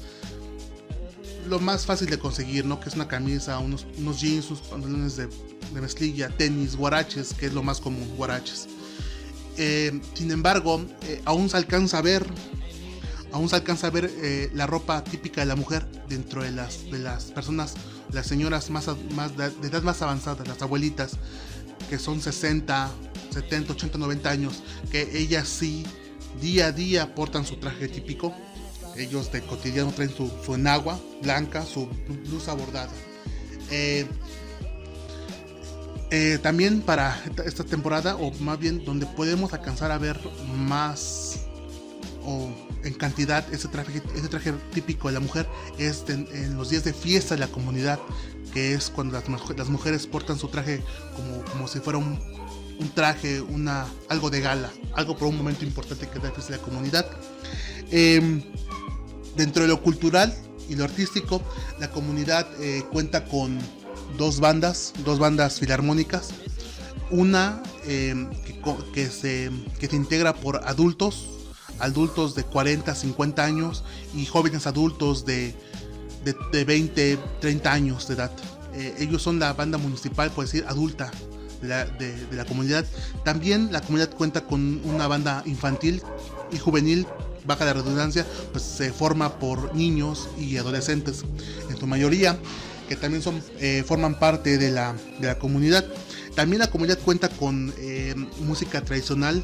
lo 1.47 1.59
más 1.59 1.85
fácil 1.85 2.09
de 2.09 2.19
conseguir, 2.19 2.65
¿no? 2.65 2.79
Que 2.79 2.89
es 2.89 2.95
una 2.95 3.07
camisa, 3.07 3.59
unos, 3.59 3.85
jeans, 4.19 4.49
unos 4.49 4.61
pantalones 4.61 5.15
de, 5.15 5.27
de 5.27 5.81
mezclilla, 5.81 6.29
tenis, 6.29 6.75
guaraches, 6.75 7.33
que 7.33 7.47
es 7.47 7.53
lo 7.53 7.63
más 7.63 7.79
común, 7.79 8.13
guaraches. 8.17 8.67
Eh, 9.57 9.99
sin 10.13 10.31
embargo, 10.31 10.85
eh, 11.03 11.21
aún 11.25 11.49
se 11.49 11.57
alcanza 11.57 11.99
a 11.99 12.01
ver 12.01 12.25
aún 13.35 13.49
se 13.49 13.57
alcanza 13.57 13.87
a 13.87 13.89
ver 13.89 14.09
eh, 14.21 14.49
la 14.53 14.65
ropa 14.65 15.03
típica 15.03 15.41
de 15.41 15.47
la 15.47 15.57
mujer 15.57 15.85
dentro 16.07 16.41
de 16.41 16.51
las, 16.51 16.89
de 16.89 16.99
las 16.99 17.25
personas, 17.25 17.73
las 18.13 18.27
señoras 18.27 18.69
más, 18.69 18.87
más 19.13 19.35
de, 19.35 19.47
edad 19.67 19.83
más 19.83 20.01
avanzada, 20.01 20.45
las 20.45 20.61
abuelitas, 20.61 21.17
que 21.89 21.99
son 21.99 22.21
60, 22.21 22.89
70, 23.31 23.73
80, 23.73 23.97
90 23.97 24.29
años, 24.29 24.63
que 24.89 25.17
ellas 25.17 25.49
sí 25.49 25.83
día 26.39 26.67
a 26.67 26.71
día 26.71 27.13
portan 27.13 27.45
su 27.45 27.57
traje 27.57 27.89
típico. 27.89 28.33
Ellos 28.97 29.31
de 29.31 29.41
cotidiano 29.41 29.91
traen 29.91 30.11
su, 30.15 30.31
enagua 30.53 30.99
blanca, 31.21 31.63
su 31.65 31.87
blusa 32.25 32.53
bordada. 32.53 32.91
Eh, 33.71 34.05
eh, 36.11 36.39
también 36.41 36.81
para 36.81 37.19
esta 37.45 37.63
temporada, 37.63 38.15
o 38.15 38.31
más 38.39 38.59
bien 38.59 38.85
donde 38.85 39.05
podemos 39.05 39.53
alcanzar 39.53 39.91
a 39.91 39.97
ver 39.97 40.19
más 40.55 41.39
o 42.23 42.49
en 42.83 42.93
cantidad 42.93 43.51
ese 43.53 43.67
traje, 43.67 44.01
ese 44.15 44.27
traje 44.27 44.53
típico 44.73 45.07
de 45.07 45.15
la 45.15 45.19
mujer 45.19 45.47
es 45.77 46.05
en, 46.07 46.55
los 46.55 46.69
días 46.69 46.83
de 46.83 46.93
fiesta 46.93 47.35
de 47.35 47.39
la 47.39 47.47
comunidad, 47.47 47.99
que 48.53 48.73
es 48.73 48.89
cuando 48.89 49.19
las, 49.19 49.69
mujeres 49.69 50.05
portan 50.07 50.37
su 50.37 50.47
traje 50.47 50.83
como, 51.15 51.43
como 51.51 51.67
si 51.67 51.79
fuera 51.79 51.97
un, 51.97 52.19
un, 52.79 52.89
traje, 52.93 53.41
una, 53.41 53.87
algo 54.07 54.29
de 54.29 54.41
gala, 54.41 54.71
algo 54.93 55.17
por 55.17 55.27
un 55.27 55.37
momento 55.37 55.65
importante 55.65 56.07
que 56.07 56.17
es 56.19 56.23
la 56.23 56.31
fiesta 56.31 56.53
de 56.53 56.59
la 56.59 56.63
comunidad. 56.63 57.09
Em, 57.91 58.43
dentro 59.35 59.63
de 59.63 59.69
lo 59.69 59.81
cultural 59.81 60.33
y 60.69 60.75
lo 60.75 60.83
artístico, 60.83 61.41
la 61.79 61.91
comunidad 61.91 62.47
eh, 62.59 62.83
cuenta 62.91 63.25
con 63.25 63.59
dos 64.17 64.39
bandas, 64.39 64.93
dos 65.03 65.19
bandas 65.19 65.59
filarmónicas. 65.59 66.29
Una 67.11 67.61
em, 67.85 68.29
que, 68.93 69.07
se, 69.07 69.51
que 69.79 69.87
se 69.87 69.95
integra 69.95 70.33
por 70.33 70.61
adultos 70.65 71.27
adultos 71.79 72.35
de 72.35 72.43
40, 72.43 72.93
50 72.93 73.43
años 73.43 73.83
y 74.13 74.25
jóvenes 74.25 74.67
adultos 74.67 75.25
de, 75.25 75.55
de, 76.23 76.65
20, 76.65 77.17
30 77.41 77.71
años 77.71 78.07
de 78.07 78.13
edad. 78.15 78.31
Eh, 78.73 78.95
ellos 78.99 79.21
son 79.21 79.39
la 79.39 79.53
banda 79.53 79.77
municipal, 79.77 80.31
por 80.31 80.45
decir, 80.45 80.65
adulta 80.67 81.11
de 81.61 81.67
la, 81.67 81.85
de, 81.85 82.27
la, 82.31 82.45
comunidad. 82.45 82.85
También 83.23 83.71
la 83.71 83.81
comunidad 83.81 84.11
cuenta 84.11 84.41
con 84.45 84.81
una 84.85 85.07
banda 85.07 85.43
infantil 85.45 86.01
y 86.51 86.57
juvenil, 86.57 87.05
baja 87.45 87.65
de 87.65 87.73
redundancia, 87.73 88.25
pues 88.51 88.63
se 88.63 88.91
forma 88.91 89.39
por 89.39 89.75
niños 89.75 90.29
y 90.37 90.57
adolescentes, 90.57 91.23
en 91.69 91.77
su 91.77 91.87
mayoría, 91.87 92.37
que 92.89 92.95
también 92.95 93.21
son, 93.21 93.41
eh, 93.59 93.83
forman 93.85 94.19
parte 94.19 94.57
de 94.57 94.71
la, 94.71 94.95
de 95.19 95.27
la 95.27 95.39
comunidad. 95.39 95.85
También 96.35 96.59
la 96.59 96.69
comunidad 96.69 96.99
cuenta 96.99 97.29
con 97.29 97.73
eh, 97.77 98.13
música 98.39 98.81
tradicional 98.81 99.43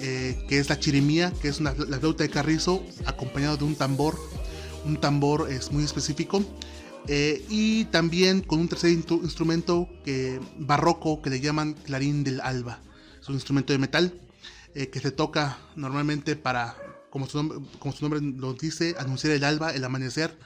eh, 0.00 0.44
que 0.48 0.58
es 0.58 0.68
la 0.68 0.78
chirimía, 0.78 1.32
que 1.42 1.48
es 1.48 1.58
una, 1.58 1.74
la 1.88 1.98
flauta 1.98 2.22
de 2.22 2.30
carrizo, 2.30 2.84
acompañado 3.04 3.56
de 3.56 3.64
un 3.64 3.74
tambor. 3.74 4.18
Un 4.84 5.00
tambor 5.00 5.50
es 5.50 5.72
muy 5.72 5.84
específico. 5.84 6.44
Eh, 7.08 7.44
y 7.48 7.86
también 7.86 8.42
con 8.42 8.60
un 8.60 8.68
tercer 8.68 8.90
instrumento 8.90 9.88
que, 10.04 10.40
barroco 10.58 11.20
que 11.22 11.30
le 11.30 11.40
llaman 11.40 11.72
clarín 11.72 12.22
del 12.22 12.40
alba. 12.40 12.80
Es 13.20 13.28
un 13.28 13.34
instrumento 13.34 13.72
de 13.72 13.78
metal 13.78 14.12
eh, 14.74 14.88
que 14.88 15.00
se 15.00 15.10
toca 15.10 15.58
normalmente 15.74 16.36
para, 16.36 16.76
como 17.10 17.26
su, 17.26 17.38
nombre, 17.38 17.58
como 17.78 17.94
su 17.94 18.08
nombre 18.08 18.20
lo 18.20 18.54
dice, 18.54 18.94
anunciar 18.98 19.32
el 19.32 19.44
alba, 19.44 19.72
el 19.72 19.84
amanecer. 19.84 20.38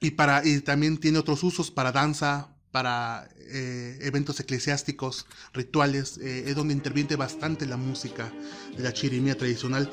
y, 0.00 0.10
para, 0.12 0.46
y 0.46 0.60
también 0.60 0.98
tiene 0.98 1.18
otros 1.18 1.42
usos 1.42 1.70
para 1.70 1.92
danza, 1.92 2.56
para 2.76 3.26
eh, 3.38 3.98
eventos 4.02 4.38
eclesiásticos, 4.38 5.24
rituales, 5.54 6.18
eh, 6.18 6.44
es 6.46 6.54
donde 6.54 6.74
interviene 6.74 7.16
bastante 7.16 7.64
la 7.64 7.78
música 7.78 8.30
de 8.76 8.82
la 8.82 8.92
chirimía 8.92 9.34
tradicional. 9.34 9.90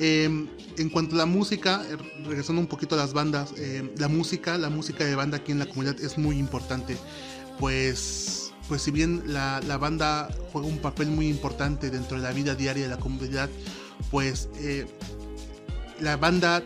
Em, 0.00 0.48
en 0.76 0.90
cuanto 0.90 1.14
a 1.14 1.18
la 1.18 1.26
música, 1.26 1.84
eh, 1.88 1.96
regresando 2.26 2.60
un 2.60 2.66
poquito 2.66 2.96
a 2.96 2.98
las 2.98 3.12
bandas, 3.12 3.54
la 3.96 4.08
música, 4.08 4.58
la 4.58 4.70
música 4.70 5.04
de 5.04 5.14
banda 5.14 5.36
aquí 5.36 5.52
en 5.52 5.60
la 5.60 5.66
comunidad 5.66 6.00
es 6.00 6.18
muy 6.18 6.36
importante, 6.36 6.96
pues, 7.60 8.52
pues 8.66 8.82
si 8.82 8.90
bien 8.90 9.22
la, 9.26 9.60
la 9.64 9.78
banda 9.78 10.28
juega 10.52 10.66
un 10.66 10.78
papel 10.78 11.06
muy 11.06 11.28
importante 11.28 11.90
dentro 11.90 12.16
de 12.16 12.24
la 12.24 12.32
vida 12.32 12.56
diaria 12.56 12.88
de 12.88 12.90
la 12.90 12.98
comunidad, 12.98 13.48
pues 14.10 14.48
la 16.00 16.16
banda 16.16 16.62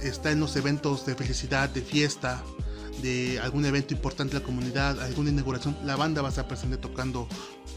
está 0.00 0.32
en 0.32 0.40
los 0.40 0.56
eventos 0.56 1.06
de 1.06 1.14
felicidad, 1.14 1.68
de 1.68 1.82
fiesta, 1.82 2.42
de 3.02 3.40
algún 3.40 3.64
evento 3.64 3.94
importante 3.94 4.34
de 4.34 4.40
la 4.40 4.46
comunidad, 4.46 5.00
alguna 5.00 5.30
inauguración, 5.30 5.76
la 5.84 5.96
banda 5.96 6.22
va 6.22 6.28
a 6.28 6.30
estar 6.30 6.46
presente 6.46 6.76
tocando 6.76 7.28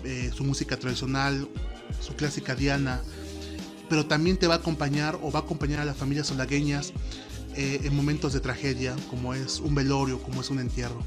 eh, 0.03 0.31
su 0.33 0.43
música 0.43 0.77
tradicional, 0.77 1.47
su 1.99 2.15
clásica 2.15 2.55
diana, 2.55 3.01
pero 3.89 4.05
también 4.05 4.37
te 4.37 4.47
va 4.47 4.55
a 4.55 4.57
acompañar 4.57 5.17
o 5.21 5.31
va 5.31 5.39
a 5.39 5.43
acompañar 5.43 5.79
a 5.79 5.85
las 5.85 5.97
familias 5.97 6.27
solagueñas 6.27 6.93
eh, 7.55 7.81
en 7.83 7.95
momentos 7.95 8.33
de 8.33 8.39
tragedia, 8.39 8.95
como 9.09 9.33
es 9.33 9.59
un 9.59 9.73
velorio, 9.75 10.21
como 10.21 10.41
es 10.41 10.49
un 10.49 10.59
entierro. 10.59 10.99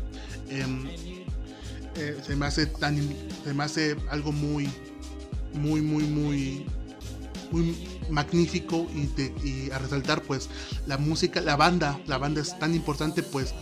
Em, 0.49 0.89
eh, 1.97 2.17
se 2.25 2.37
me 2.37 2.47
hace 2.47 2.67
tan, 2.67 2.97
se 3.45 3.55
me 3.55 3.65
hace 3.65 3.97
algo 4.11 4.33
muy, 4.33 4.69
muy, 5.55 5.81
muy, 5.81 6.05
muy, 6.05 6.67
muy 7.51 7.77
magnífico 8.11 8.87
y, 8.95 9.71
a 9.71 9.79
resaltar 9.79 10.23
pues 10.23 10.49
la 10.87 10.99
música, 10.99 11.41
la 11.41 11.57
banda, 11.57 12.01
la 12.07 12.19
banda 12.19 12.41
es 12.41 12.59
tan 12.59 12.75
importante 12.75 13.23
pues 13.23 13.55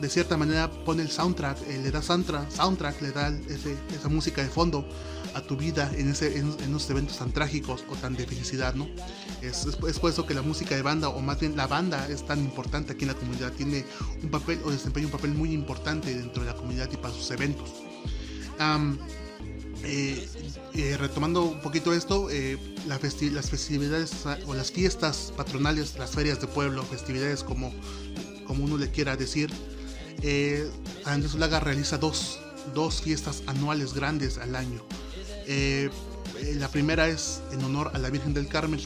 de, 0.00 0.08
cierta 0.08 0.36
manera 0.36 0.70
pone 0.70 1.02
el 1.02 1.10
soundtrack, 1.10 1.58
eh, 1.68 1.80
le 1.82 1.90
da 1.90 2.00
soundtrack, 2.00 2.50
soundtrack 2.50 3.02
le 3.02 3.10
da 3.10 3.28
esa 3.28 4.08
música 4.08 4.42
de 4.42 4.48
fondo 4.48 4.86
a 5.34 5.40
tu 5.40 5.56
vida 5.56 5.90
en, 5.96 6.10
ese, 6.10 6.36
eventos 6.36 7.18
tan 7.18 7.32
trágicos 7.32 7.84
o 7.90 7.96
tan 7.96 8.14
de 8.14 8.24
felicidad, 8.24 8.74
¿no? 8.74 8.88
Es, 9.42 9.66
es, 9.66 9.98
por 9.98 10.10
eso 10.10 10.26
que 10.26 10.32
la 10.32 10.42
música 10.42 10.76
de 10.76 10.82
banda, 10.82 11.08
o 11.08 11.20
más 11.20 11.40
bien 11.40 11.56
la 11.56 11.66
banda, 11.66 12.06
es 12.08 12.24
tan 12.24 12.38
importante 12.38 12.92
aquí 12.92 13.02
en 13.02 13.08
la 13.08 13.14
comunidad, 13.14 13.52
tiene 13.52 13.84
un 14.22 14.30
papel 14.30 14.60
o 14.64 14.70
desempeña 14.70 15.06
un 15.06 15.12
papel 15.12 15.32
muy 15.32 15.52
importante 15.52 16.14
dentro 16.14 16.44
de 16.44 16.50
la 16.50 16.56
comunidad 16.56 16.88
y 16.92 16.96
para 16.96 17.12
sus 17.12 17.30
eventos. 17.32 17.70
Eh, 19.86 20.26
eh, 20.74 20.96
retomando 20.96 21.44
un 21.44 21.60
poquito 21.60 21.92
esto, 21.92 22.28
las 22.86 23.00
festividades 23.00 24.12
o 24.46 24.54
las 24.54 24.72
fiestas 24.72 25.32
patronales, 25.36 25.96
las 25.98 26.10
ferias 26.10 26.40
de 26.40 26.46
pueblo, 26.46 26.82
festividades 26.82 27.42
como 27.42 27.72
como 28.44 28.64
uno 28.64 28.76
le 28.78 28.90
quiera 28.90 29.16
decir, 29.16 29.50
eh, 30.22 30.70
Andrés 31.04 31.34
Ulaga 31.34 31.60
realiza 31.60 31.98
dos, 31.98 32.38
dos, 32.74 33.02
fiestas 33.02 33.42
anuales 33.46 33.94
grandes 33.94 34.38
al 34.38 34.56
año. 34.56 34.82
Eh, 35.46 35.90
eh, 36.40 36.54
la 36.56 36.68
primera 36.68 37.08
es 37.08 37.42
en 37.52 37.64
honor 37.64 37.90
a 37.94 37.98
la 37.98 38.10
Virgen 38.10 38.34
del 38.34 38.48
Carmen, 38.48 38.80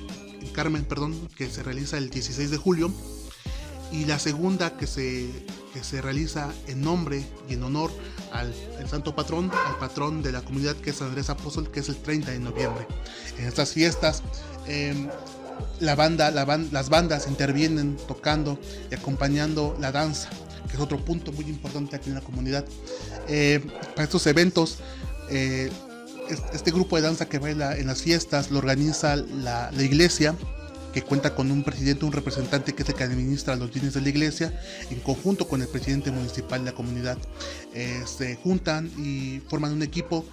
Carmen 0.52 0.84
perdón, 0.84 1.28
que 1.36 1.48
se 1.50 1.62
realiza 1.62 1.98
el 1.98 2.10
16 2.10 2.50
de 2.50 2.56
julio. 2.56 2.92
Y 3.90 4.04
la 4.04 4.18
segunda 4.18 4.76
que 4.76 4.86
se, 4.86 5.30
que 5.72 5.84
se 5.84 6.00
realiza 6.00 6.52
en 6.66 6.80
nombre 6.82 7.24
y 7.48 7.54
en 7.54 7.62
honor 7.62 7.90
al 8.32 8.52
santo 8.88 9.14
patrón, 9.14 9.50
al 9.66 9.78
patrón 9.78 10.22
de 10.22 10.32
la 10.32 10.42
comunidad 10.42 10.76
que 10.76 10.90
es 10.90 11.02
Andrés 11.02 11.30
Apóstol, 11.30 11.70
que 11.70 11.80
es 11.80 11.88
el 11.88 11.96
30 11.96 12.30
de 12.30 12.38
noviembre. 12.38 12.86
En 13.38 13.46
estas 13.46 13.72
fiestas 13.72 14.22
em, 14.66 15.08
la 15.80 15.94
banda, 15.94 16.30
las 16.30 16.88
bandas 16.88 17.26
intervienen 17.28 17.96
tocando 18.06 18.58
y 18.90 18.94
acompañando 18.94 19.76
la 19.80 19.92
danza, 19.92 20.28
que 20.68 20.76
es 20.76 20.80
otro 20.80 21.04
punto 21.04 21.32
muy 21.32 21.44
importante 21.46 21.96
aquí 21.96 22.08
en 22.08 22.14
la 22.14 22.20
comunidad. 22.20 22.64
Eh, 23.28 23.60
para 23.94 24.04
estos 24.04 24.26
eventos, 24.26 24.78
eh, 25.30 25.70
este 26.52 26.70
grupo 26.70 26.96
de 26.96 27.02
danza 27.02 27.28
que 27.28 27.38
baila 27.38 27.76
en 27.76 27.86
las 27.86 28.02
fiestas 28.02 28.50
lo 28.50 28.58
organiza 28.58 29.16
la, 29.16 29.70
iglesia, 29.78 30.34
que 30.92 31.02
cuenta 31.02 31.34
con 31.34 31.50
un 31.50 31.62
presidente, 31.64 32.04
un 32.04 32.12
representante 32.12 32.74
que 32.74 32.82
es 32.82 32.88
el 32.88 32.94
que 32.94 33.04
administra 33.04 33.56
los 33.56 33.72
bienes 33.72 33.94
de 33.94 34.00
la 34.00 34.08
iglesia, 34.08 34.60
en 34.90 35.00
conjunto 35.00 35.48
con 35.48 35.62
el 35.62 35.68
presidente 35.68 36.10
municipal 36.10 36.60
de 36.60 36.70
la 36.70 36.76
comunidad. 36.76 37.18
Eh, 37.74 38.02
se 38.06 38.36
juntan 38.36 38.90
y 38.98 39.40
forman 39.48 39.72
un 39.72 39.82
equipo 39.82 40.24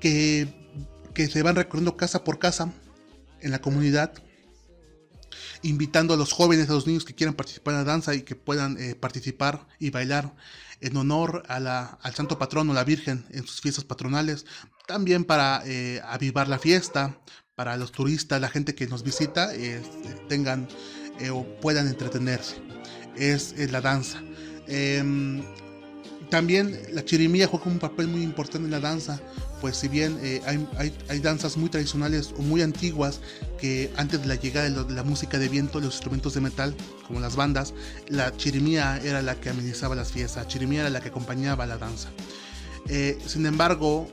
que, 0.00 0.48
que 1.14 1.28
se 1.28 1.42
van 1.42 1.56
recorriendo 1.56 1.96
casa 1.96 2.24
por 2.24 2.38
casa 2.38 2.72
en 3.40 3.50
la 3.50 3.60
comunidad 3.60 4.12
invitando 5.62 6.14
a 6.14 6.16
los 6.16 6.32
jóvenes, 6.32 6.68
a 6.68 6.72
los 6.72 6.86
niños 6.86 7.04
que 7.04 7.14
quieran 7.14 7.34
participar 7.34 7.74
en 7.74 7.80
la 7.80 7.84
danza 7.84 8.14
y 8.14 8.22
que 8.22 8.34
puedan 8.34 8.76
eh, 8.78 8.94
participar 8.94 9.66
y 9.78 9.90
bailar 9.90 10.34
en 10.80 10.96
honor 10.96 11.44
a 11.48 11.60
la, 11.60 11.98
al 12.02 12.14
santo 12.14 12.38
patrono, 12.38 12.74
la 12.74 12.84
Virgen, 12.84 13.24
en 13.30 13.46
sus 13.46 13.60
fiestas 13.60 13.84
patronales. 13.84 14.44
También 14.86 15.24
para 15.24 15.62
eh, 15.64 16.00
avivar 16.04 16.48
la 16.48 16.58
fiesta, 16.58 17.18
para 17.62 17.76
los 17.76 17.92
turistas, 17.92 18.40
la 18.40 18.48
gente 18.48 18.74
que 18.74 18.88
nos 18.88 19.04
visita, 19.04 19.54
eh, 19.54 19.80
tengan 20.28 20.66
o 21.32 21.44
puedan 21.60 21.86
entretenerse. 21.86 22.56
Es, 23.16 23.54
es 23.56 23.70
la 23.70 23.80
danza. 23.80 24.20
Em, 24.66 25.44
también 26.28 26.76
la 26.92 27.04
chirimía 27.04 27.46
juega 27.46 27.66
un 27.66 27.78
papel 27.78 28.08
muy 28.08 28.22
importante 28.24 28.64
en 28.64 28.72
la 28.72 28.80
danza, 28.80 29.20
pues 29.60 29.76
si 29.76 29.86
bien 29.86 30.18
eh, 30.22 30.40
hay, 30.76 31.20
danzas 31.20 31.56
muy 31.56 31.68
tradicionales 31.68 32.34
o 32.36 32.42
muy 32.42 32.62
antiguas 32.62 33.20
que 33.60 33.92
antes 33.96 34.22
de 34.22 34.26
la 34.26 34.34
llegada 34.34 34.68
de, 34.68 34.94
la 34.94 35.04
música 35.04 35.38
de 35.38 35.48
viento, 35.48 35.78
los 35.78 35.94
instrumentos 35.94 36.34
de 36.34 36.40
metal, 36.40 36.74
como 37.06 37.20
las 37.20 37.36
bandas, 37.36 37.74
la 38.08 38.36
chirimía 38.36 38.98
era 39.04 39.22
la 39.22 39.36
que 39.36 39.50
amenizaba 39.50 39.94
las 39.94 40.10
fiestas, 40.10 40.44
la 40.44 40.48
chirimía 40.48 40.80
era 40.80 40.90
la 40.90 41.00
que 41.00 41.10
acompañaba 41.10 41.64
la 41.64 41.78
danza. 41.78 42.08
Eh, 42.88 43.18
sin 43.24 43.46
embargo, 43.46 44.08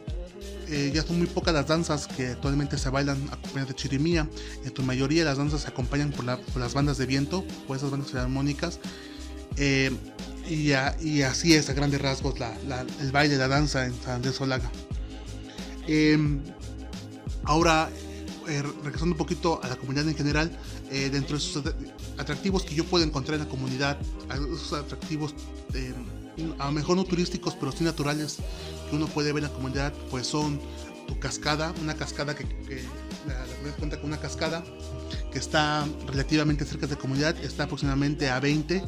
eh, 0.70 0.92
ya 0.94 1.04
son 1.04 1.18
muy 1.18 1.28
pocas 1.28 1.54
las 1.54 1.68
danzas 1.68 2.08
que 2.08 2.28
actualmente 2.28 2.78
se 2.78 2.90
bailan 2.90 3.18
acompañadas 3.32 3.70
de 3.70 3.76
chirimía. 3.76 4.28
En 4.64 4.76
su 4.76 4.84
mayoría 4.84 5.24
las 5.26 5.38
danzas 5.38 5.62
se 5.62 5.68
acompañan 5.68 6.12
por, 6.12 6.26
las 6.26 6.74
bandas 6.74 6.98
de 6.98 7.06
viento, 7.06 7.44
por 7.68 7.78
esas 7.78 7.92
bandas 7.92 8.14
armónicas. 8.16 8.80
Y, 10.50 10.72
así 11.22 11.54
es 11.54 11.70
a 11.70 11.74
grandes 11.74 12.02
rasgos 12.02 12.36
el 13.02 13.12
baile, 13.12 13.38
la 13.38 13.48
danza 13.48 13.86
en 13.86 13.94
San 14.02 14.16
Andrés 14.16 14.36
Solaga. 14.36 14.72
Em, 15.88 16.40
ahora, 17.44 17.90
eh, 18.48 18.64
regresando 18.84 19.14
un 19.14 19.18
poquito 19.18 19.60
a 19.64 19.68
la 19.68 19.76
comunidad 19.76 20.08
en 20.08 20.16
general, 20.16 20.52
eh, 20.92 21.10
dentro 21.12 21.38
de 21.38 21.44
esos 21.44 21.64
atractivos 22.18 22.64
que 22.64 22.74
yo 22.74 22.84
puedo 22.84 23.04
encontrar 23.06 23.40
en 23.40 23.46
la 23.46 23.50
comunidad, 23.50 23.98
esos 24.30 24.74
atractivos 24.74 25.36
em, 25.74 26.54
a 26.58 26.68
lo 26.68 26.72
mejor 26.72 26.96
no 26.96 27.04
turísticos, 27.04 27.56
pero 27.56 27.72
sí 27.72 27.84
naturales 27.84 28.38
uno 28.96 29.08
puede 29.08 29.32
ver 29.32 29.44
en 29.44 29.50
la 29.50 29.56
comunidad, 29.56 29.94
pues 30.10 30.28
son 30.28 30.60
tu 31.08 31.18
cascada, 31.20 31.74
una 31.82 31.96
cascada 31.96 32.36
que, 32.36 32.46
la, 33.28 33.46
la 33.46 33.76
cuenta 33.78 33.98
con 33.98 34.08
una 34.10 34.20
cascada 34.20 34.64
que 35.32 35.40
está 35.40 35.88
relativamente 36.08 36.66
cerca 36.66 36.88
de 36.88 36.96
la 36.96 37.00
comunidad, 37.00 37.36
está 37.44 37.64
aproximadamente 37.64 38.30
a 38.30 38.40
20, 38.40 38.84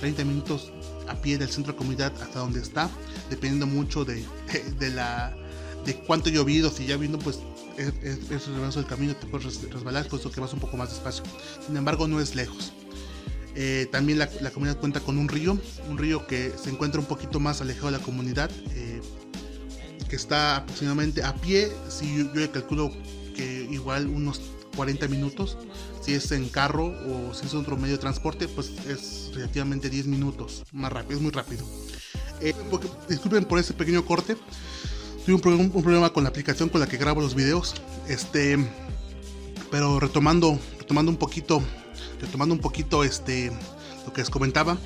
30 0.00 0.24
minutos 0.24 0.72
a 1.08 1.14
pie 1.14 1.38
del 1.38 1.48
centro 1.48 1.72
de 1.72 1.78
comunidad 1.78 2.12
hasta 2.22 2.40
donde 2.40 2.60
está, 2.60 2.90
dependiendo 3.28 3.66
mucho 3.66 4.04
de, 4.04 4.24
de 4.78 4.90
la 4.90 5.36
de 5.84 5.94
cuánto 5.94 6.28
llovido, 6.28 6.70
si 6.70 6.86
ya 6.86 6.96
vino 6.96 7.18
pues 7.18 7.38
es, 7.76 7.92
es, 8.30 8.46
el 8.48 8.70
del 8.70 8.86
camino, 8.86 9.14
te 9.16 9.26
puedes 9.26 9.62
resbalar, 9.70 10.06
por 10.08 10.20
eso 10.20 10.30
que 10.30 10.40
vas 10.40 10.52
un 10.52 10.60
poco 10.60 10.76
más 10.76 10.90
despacio. 10.90 11.24
Sin 11.66 11.76
embargo, 11.76 12.06
no 12.06 12.20
es 12.20 12.34
lejos. 12.34 12.72
Eh, 13.54 13.88
también 13.90 14.18
la, 14.18 14.28
la, 14.40 14.50
comunidad 14.50 14.78
cuenta 14.78 15.00
con 15.00 15.18
un 15.18 15.28
río, 15.28 15.58
un 15.88 15.98
río 15.98 16.26
que 16.26 16.52
se 16.62 16.70
encuentra 16.70 17.00
un 17.00 17.06
poquito 17.06 17.40
más 17.40 17.60
alejado 17.60 17.86
de 17.90 17.98
la 17.98 18.04
comunidad, 18.04 18.50
eh, 18.74 19.00
que 20.10 20.16
está 20.16 20.56
aproximadamente 20.56 21.22
a 21.22 21.34
pie, 21.34 21.72
si 21.88 22.18
yo, 22.18 22.34
yo 22.34 22.52
calculo 22.52 22.92
que 23.34 23.68
igual 23.70 24.08
unos 24.08 24.40
40 24.76 25.08
minutos. 25.08 25.56
Si 26.02 26.14
es 26.14 26.32
en 26.32 26.48
carro 26.48 26.86
o 26.86 27.32
si 27.34 27.46
es 27.46 27.54
otro 27.54 27.76
medio 27.76 27.94
de 27.94 28.00
transporte, 28.00 28.48
pues 28.48 28.72
es 28.88 29.30
relativamente 29.34 29.88
10 29.88 30.06
minutos. 30.06 30.64
Más 30.72 30.92
rápido, 30.92 31.16
es 31.16 31.22
muy 31.22 31.30
rápido. 31.30 31.64
Eh, 32.40 32.54
disculpen 33.08 33.44
por 33.44 33.58
ese 33.58 33.72
pequeño 33.74 34.04
corte. 34.04 34.36
Tuve 35.24 35.54
un, 35.54 35.70
problema 35.70 36.12
con 36.12 36.24
la 36.24 36.30
aplicación 36.30 36.70
con 36.70 36.80
la 36.80 36.88
que 36.88 36.96
grabo 36.96 37.20
los 37.20 37.34
videos. 37.34 37.74
Este. 38.08 38.58
Pero 39.70 40.00
retomando. 40.00 40.58
Retomando 40.78 41.12
un 41.12 41.18
poquito. 41.18 41.62
Retomando 42.20 42.54
un 42.54 42.60
poquito 42.60 43.04
este. 43.04 43.52
Lo 44.06 44.12
que 44.12 44.22
les 44.22 44.30
comentaba. 44.30 44.78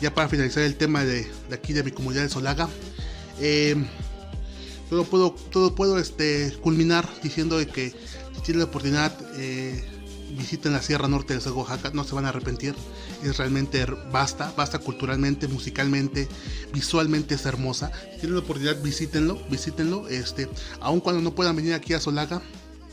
Ya 0.00 0.12
para 0.12 0.28
finalizar 0.28 0.64
el 0.64 0.76
tema 0.76 1.04
de, 1.04 1.30
de 1.48 1.54
aquí 1.54 1.72
de 1.72 1.82
mi 1.82 1.92
comunidad 1.92 2.24
de 2.24 2.28
Solaga. 2.28 2.68
Eh, 3.40 3.76
todo 4.88 5.04
puedo, 5.04 5.34
todo 5.50 5.74
puedo 5.74 5.98
este, 5.98 6.56
culminar 6.60 7.08
diciendo 7.22 7.58
que 7.72 7.90
si 8.34 8.40
tienen 8.42 8.60
la 8.60 8.66
oportunidad, 8.66 9.12
eh, 9.36 9.84
visiten 10.36 10.72
la 10.72 10.82
Sierra 10.82 11.08
Norte 11.08 11.36
de 11.36 11.50
Oaxaca, 11.50 11.90
no 11.94 12.04
se 12.04 12.14
van 12.14 12.26
a 12.26 12.30
arrepentir. 12.30 12.74
Es 13.22 13.38
realmente 13.38 13.84
basta, 14.12 14.52
basta 14.56 14.78
culturalmente, 14.78 15.48
musicalmente, 15.48 16.28
visualmente 16.72 17.34
es 17.34 17.46
hermosa. 17.46 17.90
Si 18.14 18.20
tienen 18.20 18.34
la 18.34 18.40
oportunidad, 18.40 18.80
visítenlo, 18.82 19.40
visítenlo. 19.50 20.08
Este, 20.08 20.48
aun 20.80 21.00
cuando 21.00 21.22
no 21.22 21.34
puedan 21.34 21.56
venir 21.56 21.74
aquí 21.74 21.94
a 21.94 22.00
Solaga, 22.00 22.42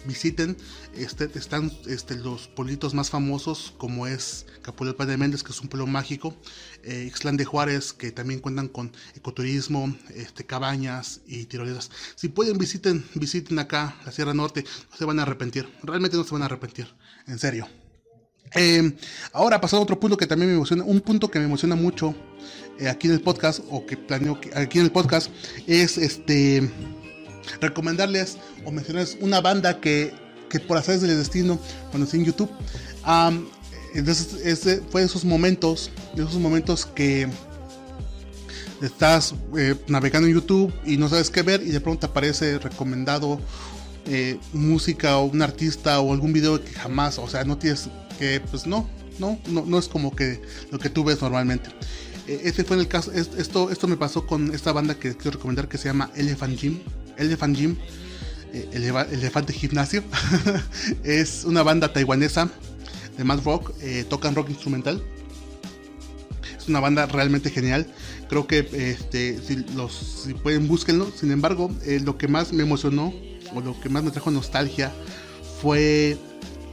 visiten. 0.06 0.58
Este, 0.96 1.30
están 1.36 1.72
este, 1.88 2.16
los 2.16 2.48
pueblitos 2.48 2.94
más 2.94 3.10
famosos, 3.10 3.74
como 3.78 4.08
es 4.08 4.46
Capulpa 4.62 5.06
de 5.06 5.18
Méndez, 5.18 5.44
que 5.44 5.52
es 5.52 5.62
un 5.62 5.68
pueblo 5.68 5.88
mágico, 5.88 6.36
eh, 6.84 7.06
Ixtlán 7.08 7.38
de 7.38 7.46
Juárez, 7.46 7.94
que 7.94 8.12
también 8.12 8.40
cuentan 8.40 8.68
con 8.68 8.92
ecoturismo, 9.16 9.96
este, 10.16 10.46
cabañas 10.46 11.22
y 11.28 11.46
tiroleras. 11.46 11.92
Si 12.16 12.30
pueden, 12.30 12.58
visiten, 12.58 13.06
visiten 13.16 13.60
acá 13.60 13.96
la 14.06 14.12
Sierra 14.12 14.34
Norte, 14.34 14.64
no 14.92 14.98
se 14.98 15.06
van 15.06 15.20
a 15.20 15.24
arrepentir, 15.24 15.68
realmente 15.84 16.18
no 16.18 16.24
se 16.24 16.34
van 16.34 16.44
a 16.44 16.46
arrepentir, 16.46 16.88
en 17.28 17.40
serio. 17.40 17.68
Eh, 18.56 18.96
ahora 19.32 19.60
pasando 19.60 19.82
a 19.82 19.84
otro 19.84 20.00
punto 20.00 20.16
que 20.16 20.28
también 20.28 20.50
me 20.50 20.56
emociona, 20.56 20.84
un 20.84 21.02
punto 21.02 21.32
que 21.32 21.40
me 21.40 21.46
emociona 21.46 21.76
mucho 21.76 22.14
eh, 22.80 22.88
aquí 22.88 23.08
en 23.08 23.14
el 23.14 23.22
podcast, 23.22 23.62
o 23.70 23.86
que 23.86 23.98
planeo 23.98 24.40
aquí 24.56 24.80
en 24.80 24.86
el 24.86 24.92
podcast, 24.92 25.32
es 25.66 25.98
este 25.98 26.70
recomendarles 27.62 28.38
o 28.66 28.72
mencionarles 28.72 29.18
una 29.22 29.42
banda 29.42 29.80
que, 29.80 30.14
que 30.50 30.60
por 30.60 30.78
hacer 30.78 31.00
del 31.00 31.18
destino 31.18 31.60
conocí 31.92 32.18
en 32.18 32.26
YouTube. 32.26 32.52
entonces, 33.94 34.34
ese 34.44 34.82
fue 34.90 35.02
de 35.02 35.08
esos 35.08 35.26
momentos, 35.26 35.92
esos 36.16 36.36
momentos 36.36 36.86
que 36.86 37.28
estás 38.82 39.34
eh, 39.58 39.76
navegando 39.88 40.28
en 40.28 40.36
YouTube 40.36 40.74
y 40.86 40.98
no 40.98 41.08
sabes 41.10 41.30
qué 41.30 41.42
ver 41.42 41.62
y 41.62 41.72
de 41.72 41.80
pronto 41.80 42.08
aparece 42.08 42.60
recomendado 42.60 43.40
eh, 44.06 44.38
música 44.52 45.18
o 45.18 45.26
un 45.26 45.42
artista 45.42 46.00
o 46.02 46.14
algún 46.14 46.34
video 46.34 46.64
que 46.64 46.74
jamás, 46.74 47.18
o 47.18 47.28
sea, 47.28 47.46
no 47.46 47.58
tienes 47.58 47.90
que, 48.20 48.42
pues 48.52 48.68
no, 48.68 48.90
no, 49.20 49.40
no, 49.48 49.80
es 49.80 49.88
como 49.88 50.14
que 50.16 50.42
lo 50.72 50.80
que 50.80 50.90
tú 50.90 51.04
ves 51.04 51.22
normalmente. 51.22 51.70
Eh, 52.28 52.42
este 52.44 52.64
fue 52.64 52.78
el 52.78 52.88
caso, 52.88 53.12
esto, 53.14 53.70
esto 53.70 53.88
me 53.88 53.96
pasó 53.96 54.28
con 54.28 54.54
esta 54.54 54.72
banda 54.74 54.96
que 54.96 55.16
quiero 55.16 55.38
recomendar 55.38 55.70
que 55.70 55.78
se 55.78 55.86
llama 55.86 56.12
Elephant 56.16 56.60
Gym. 56.60 56.80
Elephant 57.18 57.56
Gym, 57.56 57.78
eh, 58.54 58.70
Elefante 59.12 59.54
Gimnasio. 59.54 60.04
es 61.04 61.44
una 61.46 61.64
banda 61.64 61.94
taiwanesa 61.94 62.50
de 63.18 63.24
mad 63.24 63.44
rock, 63.44 63.74
eh, 63.82 64.06
tocan 64.10 64.36
rock 64.36 64.50
instrumental. 64.50 65.04
Es 66.58 66.68
una 66.68 66.80
banda 66.80 67.06
realmente 67.06 67.50
genial. 67.50 67.88
Creo 68.30 68.48
que 68.48 68.60
este, 68.72 69.40
si, 69.42 69.58
los, 69.76 70.28
pueden 70.44 70.68
búsquenlo. 70.68 71.12
Sin 71.12 71.32
embargo, 71.32 71.70
lo 72.04 72.18
que 72.18 72.28
más 72.28 72.54
me 72.54 72.64
emocionó 72.64 73.14
o 73.54 73.62
lo 73.62 73.80
que 73.80 73.90
más 73.90 74.04
me 74.04 74.12
trajo 74.12 74.32
nostalgia 74.32 74.92
fue 75.62 76.18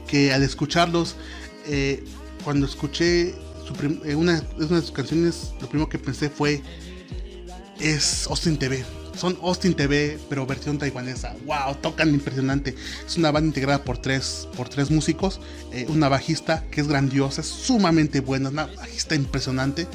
que 0.07 0.33
al 0.33 0.43
escucharlos, 0.43 1.15
cuando 2.43 2.65
escuché 2.65 3.35
eh, 4.03 4.15
una, 4.15 4.43
una 4.57 4.75
de 4.75 4.81
sus 4.81 4.91
canciones, 4.91 5.53
lo 5.61 5.69
primero 5.69 5.89
que 5.89 5.97
pensé 5.97 6.29
fue, 6.29 6.61
es 7.79 8.27
Austin 8.27 8.57
TV. 8.57 8.83
Son 9.21 9.37
Austin 9.43 9.75
TV, 9.75 10.17
pero 10.29 10.47
versión 10.47 10.79
taiwanesa. 10.79 11.35
¡Wow! 11.45 11.75
Tocan 11.79 12.09
impresionante. 12.09 12.73
Es 13.05 13.17
una 13.17 13.29
banda 13.29 13.49
integrada 13.49 13.83
por 13.83 13.99
tres, 13.99 14.47
por 14.57 14.67
tres 14.67 14.89
músicos. 14.89 15.39
Eh, 15.71 15.85
una 15.89 16.09
bajista 16.09 16.63
que 16.71 16.81
es 16.81 16.87
grandiosa, 16.87 17.41
es 17.41 17.47
sumamente 17.47 18.19
buena, 18.21 18.49
una 18.49 18.65
bajista 18.65 19.13
impresionante. 19.13 19.85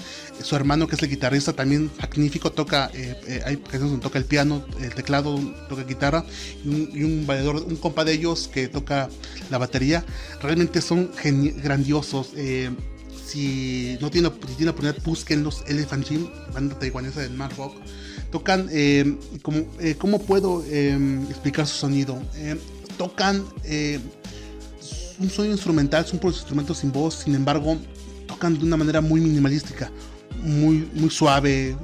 su 0.44 0.54
hermano, 0.54 0.86
que 0.86 0.94
es 0.94 1.02
el 1.02 1.08
guitarrista, 1.08 1.54
también 1.54 1.90
magnífico. 2.00 2.52
Toca, 2.52 2.88
eh, 2.94 3.42
hay 3.44 3.56
canciones 3.56 3.98
toca 3.98 4.16
el 4.16 4.26
piano, 4.26 4.64
el 4.80 4.94
teclado, 4.94 5.40
toca 5.68 5.82
guitarra. 5.82 6.24
Y 6.64 6.68
un, 6.68 6.90
y 6.94 7.02
un 7.02 7.76
compa 7.80 8.04
de 8.04 8.12
ellos 8.12 8.48
que 8.54 8.68
toca 8.68 9.08
la 9.50 9.58
batería. 9.58 10.04
Realmente 10.40 10.80
son 10.80 11.10
grandiosos 11.64 12.28
si 13.26 13.98
no 14.00 14.08
tienen, 14.08 14.30
si 14.32 14.54
tienen 14.54 14.68
oportunidad, 14.68 15.02
busquen 15.04 15.42
los 15.42 15.64
Elephant 15.66 16.08
Gym, 16.08 16.28
banda 16.54 16.78
taiwanesa 16.78 17.22
del 17.22 17.32
Mad. 17.32 17.50
Tocan, 18.30 18.68
eh, 18.70 19.16
como, 19.42 19.58
eh, 19.80 19.94
¿cómo 19.96 20.20
puedo 20.20 20.64
em, 20.66 21.24
explicar 21.30 21.66
su 21.66 21.76
sonido? 21.76 22.20
Em, 22.36 22.58
tocan 22.98 23.44
eh, 23.64 24.00
un 25.18 25.30
sonido 25.30 25.54
instrumental, 25.54 26.04
son 26.04 26.18
puros 26.18 26.38
instrumentos 26.38 26.78
sin 26.78 26.92
voz, 26.92 27.14
sin 27.24 27.34
embargo, 27.34 27.78
tocan 28.26 28.58
de 28.58 28.64
una 28.64 28.76
manera 28.76 29.00
muy 29.00 29.20
minimalística, 29.20 29.90
muy, 30.42 30.88
muy 30.94 31.10
suave, 31.10 31.76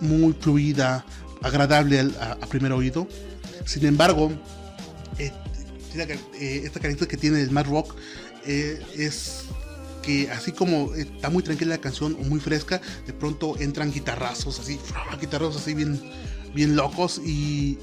muy 0.00 0.32
fluida, 0.34 1.04
agradable 1.42 2.00
a, 2.20 2.36
primer 2.46 2.72
oído. 2.72 3.08
Sin 3.64 3.86
embargo, 3.86 4.30
esta 5.18 6.06
característica 6.80 7.06
que 7.06 7.16
tiene 7.16 7.40
el 7.40 7.50
mad 7.50 7.66
rock 7.66 7.94
es 8.44 9.44
que 10.02 10.30
así 10.30 10.52
como 10.52 10.94
está 10.94 11.30
muy 11.30 11.42
tranquila 11.42 11.76
la 11.76 11.80
canción 11.80 12.16
o 12.20 12.24
muy 12.24 12.40
fresca, 12.40 12.80
de 13.06 13.12
pronto 13.12 13.56
entran 13.58 13.92
guitarrazos 13.92 14.60
así, 14.60 14.78
guitarrazos 15.20 15.62
así 15.62 15.74
bien, 15.74 16.00
bien 16.54 16.76
locos 16.76 17.20
y, 17.24 17.78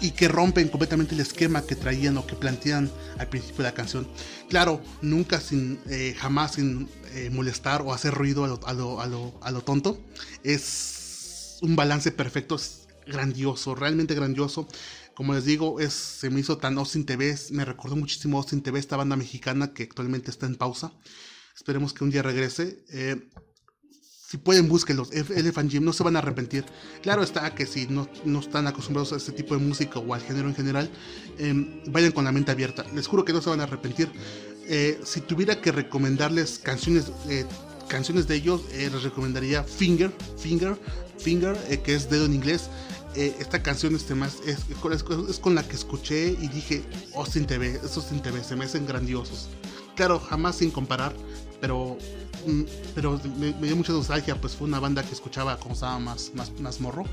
y 0.00 0.10
que 0.10 0.28
rompen 0.28 0.68
completamente 0.68 1.14
el 1.14 1.20
esquema 1.20 1.62
que 1.62 1.76
traían 1.76 2.18
o 2.18 2.26
que 2.26 2.34
plantean 2.34 2.90
al 3.18 3.28
principio 3.28 3.58
de 3.58 3.70
la 3.70 3.74
canción. 3.74 4.08
Claro, 4.48 4.82
nunca 5.00 5.40
sin, 5.40 5.78
eh, 5.88 6.14
jamás 6.18 6.54
sin 6.54 6.88
eh, 7.14 7.30
molestar 7.30 7.82
o 7.82 7.92
hacer 7.92 8.12
ruido 8.12 8.44
a 8.44 8.48
lo, 8.48 8.60
a, 8.66 8.72
lo, 8.72 9.00
a, 9.00 9.06
lo, 9.06 9.34
a 9.40 9.50
lo, 9.50 9.62
tonto. 9.62 9.98
Es 10.42 11.58
un 11.62 11.76
balance 11.76 12.10
perfecto, 12.12 12.56
es 12.56 12.86
grandioso, 13.06 13.74
realmente 13.74 14.14
grandioso. 14.14 14.68
Como 15.14 15.32
les 15.34 15.44
digo, 15.44 15.80
es, 15.80 15.92
se 15.92 16.28
me 16.28 16.40
hizo 16.40 16.58
tan 16.58 16.76
Austin 16.76 17.06
TV, 17.06 17.36
me 17.50 17.64
recordó 17.64 17.94
muchísimo 17.94 18.38
Austin 18.38 18.62
TV, 18.62 18.80
esta 18.80 18.96
banda 18.96 19.16
mexicana 19.16 19.72
que 19.72 19.84
actualmente 19.84 20.30
está 20.30 20.46
en 20.46 20.56
pausa. 20.56 20.92
Esperemos 21.54 21.92
que 21.92 22.04
un 22.04 22.10
día 22.10 22.22
regrese. 22.22 22.84
Eh, 22.90 23.28
si 23.90 24.38
pueden, 24.38 24.68
búsquenlos. 24.68 25.12
Elephant 25.12 25.70
Gym, 25.70 25.84
no 25.84 25.92
se 25.92 26.02
van 26.02 26.16
a 26.16 26.18
arrepentir. 26.18 26.64
Claro 27.02 27.22
está 27.22 27.54
que 27.54 27.66
si 27.66 27.86
no, 27.86 28.08
no 28.24 28.40
están 28.40 28.66
acostumbrados 28.66 29.12
a 29.12 29.16
este 29.16 29.32
tipo 29.32 29.54
de 29.54 29.60
música 29.60 29.98
o 30.00 30.14
al 30.14 30.22
género 30.22 30.48
en 30.48 30.54
general, 30.54 30.90
eh, 31.38 31.82
vayan 31.86 32.12
con 32.12 32.24
la 32.24 32.32
mente 32.32 32.50
abierta. 32.50 32.84
Les 32.94 33.06
juro 33.06 33.24
que 33.24 33.32
no 33.32 33.40
se 33.40 33.50
van 33.50 33.60
a 33.60 33.64
arrepentir. 33.64 34.10
Eh, 34.66 35.00
si 35.04 35.20
tuviera 35.20 35.60
que 35.60 35.72
recomendarles 35.72 36.58
canciones, 36.58 37.12
eh, 37.28 37.44
canciones 37.88 38.26
de 38.26 38.36
ellos, 38.36 38.62
eh, 38.72 38.88
les 38.90 39.02
recomendaría 39.02 39.62
Finger, 39.62 40.10
Finger, 40.38 40.78
Finger, 41.18 41.56
que 41.82 41.94
es 41.94 42.08
dedo 42.08 42.26
en 42.26 42.34
inglés. 42.34 42.70
esta 43.14 43.62
canción 43.62 43.94
este 43.94 44.16
más, 44.16 44.38
es, 44.44 44.58
con 45.38 45.54
la 45.54 45.62
que 45.62 45.76
escuché 45.76 46.30
y 46.30 46.48
dije, 46.48 46.82
Austin 47.14 47.46
TV, 47.46 47.78
Austin 47.80 48.20
TV, 48.20 48.42
se 48.42 48.56
me 48.56 48.64
hacen 48.64 48.86
grandiosos. 48.86 49.50
Claro, 49.94 50.18
jamás 50.18 50.56
sin 50.56 50.72
comparar, 50.72 51.14
pero 51.60 51.98
Mm, 52.46 52.62
pero 52.94 53.20
me, 53.38 53.52
dio 53.66 53.76
mucha 53.76 53.92
nostalgia, 53.92 54.38
pues 54.40 54.54
fue 54.54 54.66
una 54.66 54.78
banda 54.78 55.02
que 55.02 55.12
escuchaba 55.12 55.56
cuando 55.56 55.74
estaba 55.74 55.98
más, 55.98 56.32
más, 56.34 56.52
más 56.60 56.80
morro. 56.80 57.04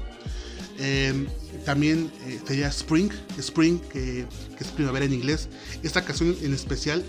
Eh, 0.77 1.27
también 1.65 2.11
sería 2.45 2.67
Spring, 2.67 3.11
Spring, 3.37 3.79
que, 3.79 4.25
que, 4.57 4.63
es 4.63 4.67
primavera 4.71 5.05
en 5.05 5.13
inglés. 5.13 5.47
Esta 5.83 6.03
canción 6.03 6.35
en 6.41 6.53
especial 6.53 7.03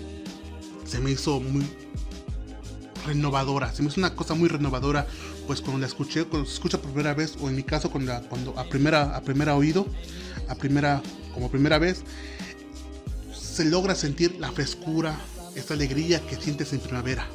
se 0.85 0.99
me 0.99 1.11
hizo 1.11 1.39
muy 1.39 1.65
renovadora, 3.05 3.73
se 3.73 3.81
me 3.81 3.89
hizo 3.89 3.99
una 3.99 4.15
cosa 4.15 4.33
muy 4.35 4.47
renovadora, 4.47 5.07
pues 5.47 5.59
cuando 5.59 5.79
la 5.79 5.87
escuché, 5.87 6.23
cuando 6.23 6.47
se 6.47 6.53
escucha 6.53 6.77
por 6.77 6.91
primera 6.91 7.13
vez, 7.13 7.35
o 7.41 7.49
en 7.49 7.55
mi 7.55 7.63
caso 7.63 7.91
cuando, 7.91 8.13
cuando 8.29 8.57
a 8.57 8.63
primera, 8.65 9.15
a 9.15 9.21
primera 9.21 9.55
oído, 9.55 9.87
a 10.47 10.55
primera, 10.55 11.01
como 11.33 11.49
primera 11.49 11.79
vez, 11.79 12.03
se 13.33 13.65
logra 13.65 13.95
sentir 13.95 14.37
la 14.39 14.51
frescura, 14.51 15.19
esta 15.55 15.73
alegría 15.73 16.19
que 16.25 16.35
sientes 16.35 16.73
en 16.73 16.79
primavera 16.79 17.27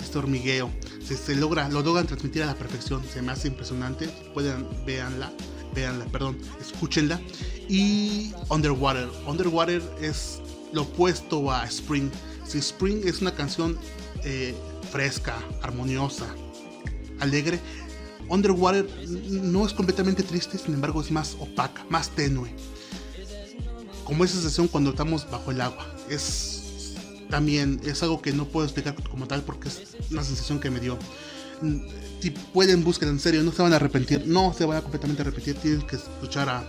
este 0.00 0.18
hormigueo. 0.18 0.70
Se, 1.04 1.16
se, 1.16 1.34
logra, 1.34 1.68
lo 1.68 1.82
logran 1.82 2.06
transmitir 2.06 2.42
a 2.42 2.46
la 2.46 2.54
perfección. 2.54 3.02
Se 3.04 3.22
me 3.22 3.32
hace 3.32 3.48
impresionante. 3.48 4.08
Pueden, 4.32 4.66
véanla, 4.84 5.32
véanla, 5.74 6.04
perdón, 6.06 6.38
escúchenla. 6.60 7.20
Y 7.68 8.32
Underwater. 8.50 9.08
Underwater 9.26 9.82
es 10.00 10.40
lo 10.72 10.82
opuesto 10.82 11.50
a 11.50 11.64
Spring. 11.64 12.10
Si 12.46 12.58
Spring 12.58 13.06
es 13.06 13.20
una 13.20 13.34
canción 13.34 13.78
eh, 14.24 14.54
fresca, 14.90 15.36
armoniosa, 15.62 16.26
alegre, 17.20 17.58
Underwater 18.28 18.88
no 19.06 19.66
es 19.66 19.72
completamente 19.72 20.22
triste, 20.22 20.56
sin 20.58 20.74
embargo 20.74 21.00
es 21.00 21.10
más 21.10 21.36
opaca, 21.38 21.84
más 21.88 22.10
tenue. 22.10 22.54
Como 24.04 24.24
esa 24.24 24.34
sensación 24.34 24.68
cuando 24.68 24.90
estamos 24.90 25.30
bajo 25.30 25.50
el 25.50 25.60
agua. 25.60 25.86
Es 26.08 26.63
también 27.30 27.80
es 27.84 28.02
algo 28.02 28.22
que 28.22 28.32
no 28.32 28.46
puedo 28.46 28.66
explicar 28.66 28.94
como 29.08 29.26
tal 29.26 29.42
porque 29.42 29.68
es 29.68 29.96
una 30.10 30.22
sensación 30.22 30.60
que 30.60 30.70
me 30.70 30.80
dio. 30.80 30.98
Si 32.20 32.30
pueden, 32.30 32.84
buscar 32.84 33.08
en 33.08 33.18
serio, 33.18 33.42
no 33.42 33.52
se 33.52 33.62
van 33.62 33.72
a 33.72 33.76
arrepentir, 33.76 34.24
no 34.26 34.52
se 34.56 34.64
van 34.64 34.78
a 34.78 34.82
completamente 34.82 35.22
arrepentir, 35.22 35.56
tienen 35.56 35.82
que 35.82 35.96
escuchar 35.96 36.48
a, 36.48 36.64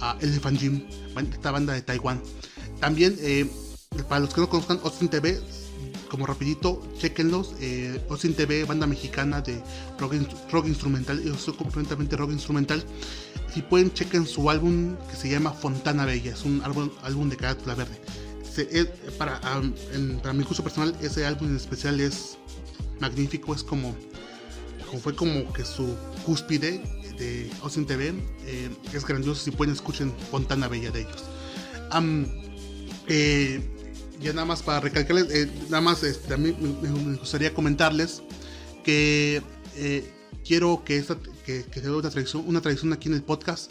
a 0.00 0.16
Elephant 0.20 0.58
Gym, 0.58 0.82
esta 1.32 1.50
banda 1.50 1.72
de 1.72 1.82
Taiwán. 1.82 2.20
También, 2.80 3.16
eh, 3.20 3.48
para 4.08 4.20
los 4.20 4.34
que 4.34 4.40
no 4.40 4.48
conozcan 4.48 4.80
Austin 4.82 5.08
TV, 5.08 5.40
como 6.08 6.26
rapidito, 6.26 6.80
chequenlos. 6.98 7.54
Eh, 7.60 8.00
TV, 8.36 8.64
banda 8.64 8.86
mexicana 8.86 9.40
de 9.40 9.60
rock, 9.98 10.14
rock 10.50 10.66
instrumental, 10.66 11.22
yo 11.22 11.36
soy 11.36 11.54
completamente 11.54 12.16
rock 12.16 12.30
instrumental. 12.30 12.84
Si 13.52 13.62
pueden, 13.62 13.92
chequen 13.92 14.26
su 14.26 14.48
álbum 14.50 14.96
que 15.10 15.16
se 15.16 15.28
llama 15.28 15.52
Fontana 15.52 16.04
Bella, 16.04 16.32
es 16.32 16.44
un 16.44 16.62
álbum, 16.62 16.90
álbum 17.02 17.28
de 17.28 17.36
carátula 17.36 17.74
verde 17.74 18.00
para, 19.18 19.40
en, 19.92 20.18
para 20.20 20.32
mi 20.32 20.44
gusto 20.44 20.62
personal, 20.62 20.96
ese 21.00 21.24
álbum 21.26 21.48
en 21.48 21.56
especial 21.56 22.00
es 22.00 22.38
magnífico, 23.00 23.54
es 23.54 23.62
como, 23.62 23.94
fue 25.02 25.14
como 25.14 25.52
que 25.52 25.64
su 25.64 25.96
cúspide 26.24 26.82
de 27.18 27.50
Austin 27.62 27.86
TV, 27.86 28.14
eh, 28.46 28.70
es 28.92 29.04
grandioso, 29.04 29.44
si 29.44 29.50
pueden 29.50 29.74
escuchen 29.74 30.12
Fontana 30.30 30.68
Bella 30.68 30.90
de 30.90 31.00
ellos. 31.02 31.24
Um, 31.96 32.26
ya 34.20 34.32
nada 34.32 34.46
más 34.46 34.62
para 34.62 34.80
recalcarles, 34.80 35.30
eh, 35.30 35.50
nada 35.68 35.80
más 35.80 36.02
este, 36.02 36.36
me, 36.36 36.52
gustaría 37.18 37.52
comentarles 37.52 38.22
que 38.84 39.42
quiero 40.44 40.82
que 40.84 40.96
esta 40.96 41.16
que, 41.44 41.64
que 41.64 41.80
sea 41.80 41.92
una 41.92 42.10
tradición, 42.10 42.44
una 42.46 42.60
tradición 42.60 42.92
aquí 42.92 43.08
en 43.08 43.14
el 43.14 43.22
podcast, 43.22 43.70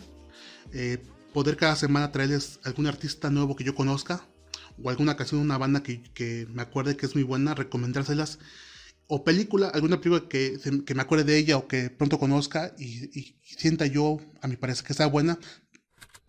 poder 1.34 1.58
cada 1.58 1.76
semana 1.76 2.12
traerles 2.12 2.60
algún 2.63 2.88
artista 2.88 3.30
nuevo 3.30 3.56
que 3.56 3.63
yo 3.63 3.74
conozca, 3.74 4.28
o 4.82 4.90
alguna 4.90 5.16
canción 5.16 5.42
de 5.42 5.46
una 5.46 5.58
banda 5.58 5.84
que, 5.84 6.48
me 6.52 6.62
acuerde 6.62 6.96
que 6.96 7.06
es 7.06 7.16
muy 7.16 7.24
buena, 7.24 7.54
recomendárselas. 7.56 8.40
O 9.08 9.24
película, 9.24 9.68
alguna 9.68 10.00
película 10.00 10.28
que, 10.30 10.58
que 10.86 10.96
me 10.96 11.02
acuerde 11.02 11.26
de 11.26 11.38
ella 11.38 11.58
o 11.58 11.68
que 11.68 11.90
pronto 11.90 12.18
conozca 12.20 12.74
y, 12.80 13.20
y 13.20 13.36
sienta 13.44 13.86
yo, 13.86 14.20
a 14.42 14.48
mi 14.48 14.56
parecer, 14.56 14.86
que 14.86 14.94
está 14.94 15.06
buena, 15.08 15.38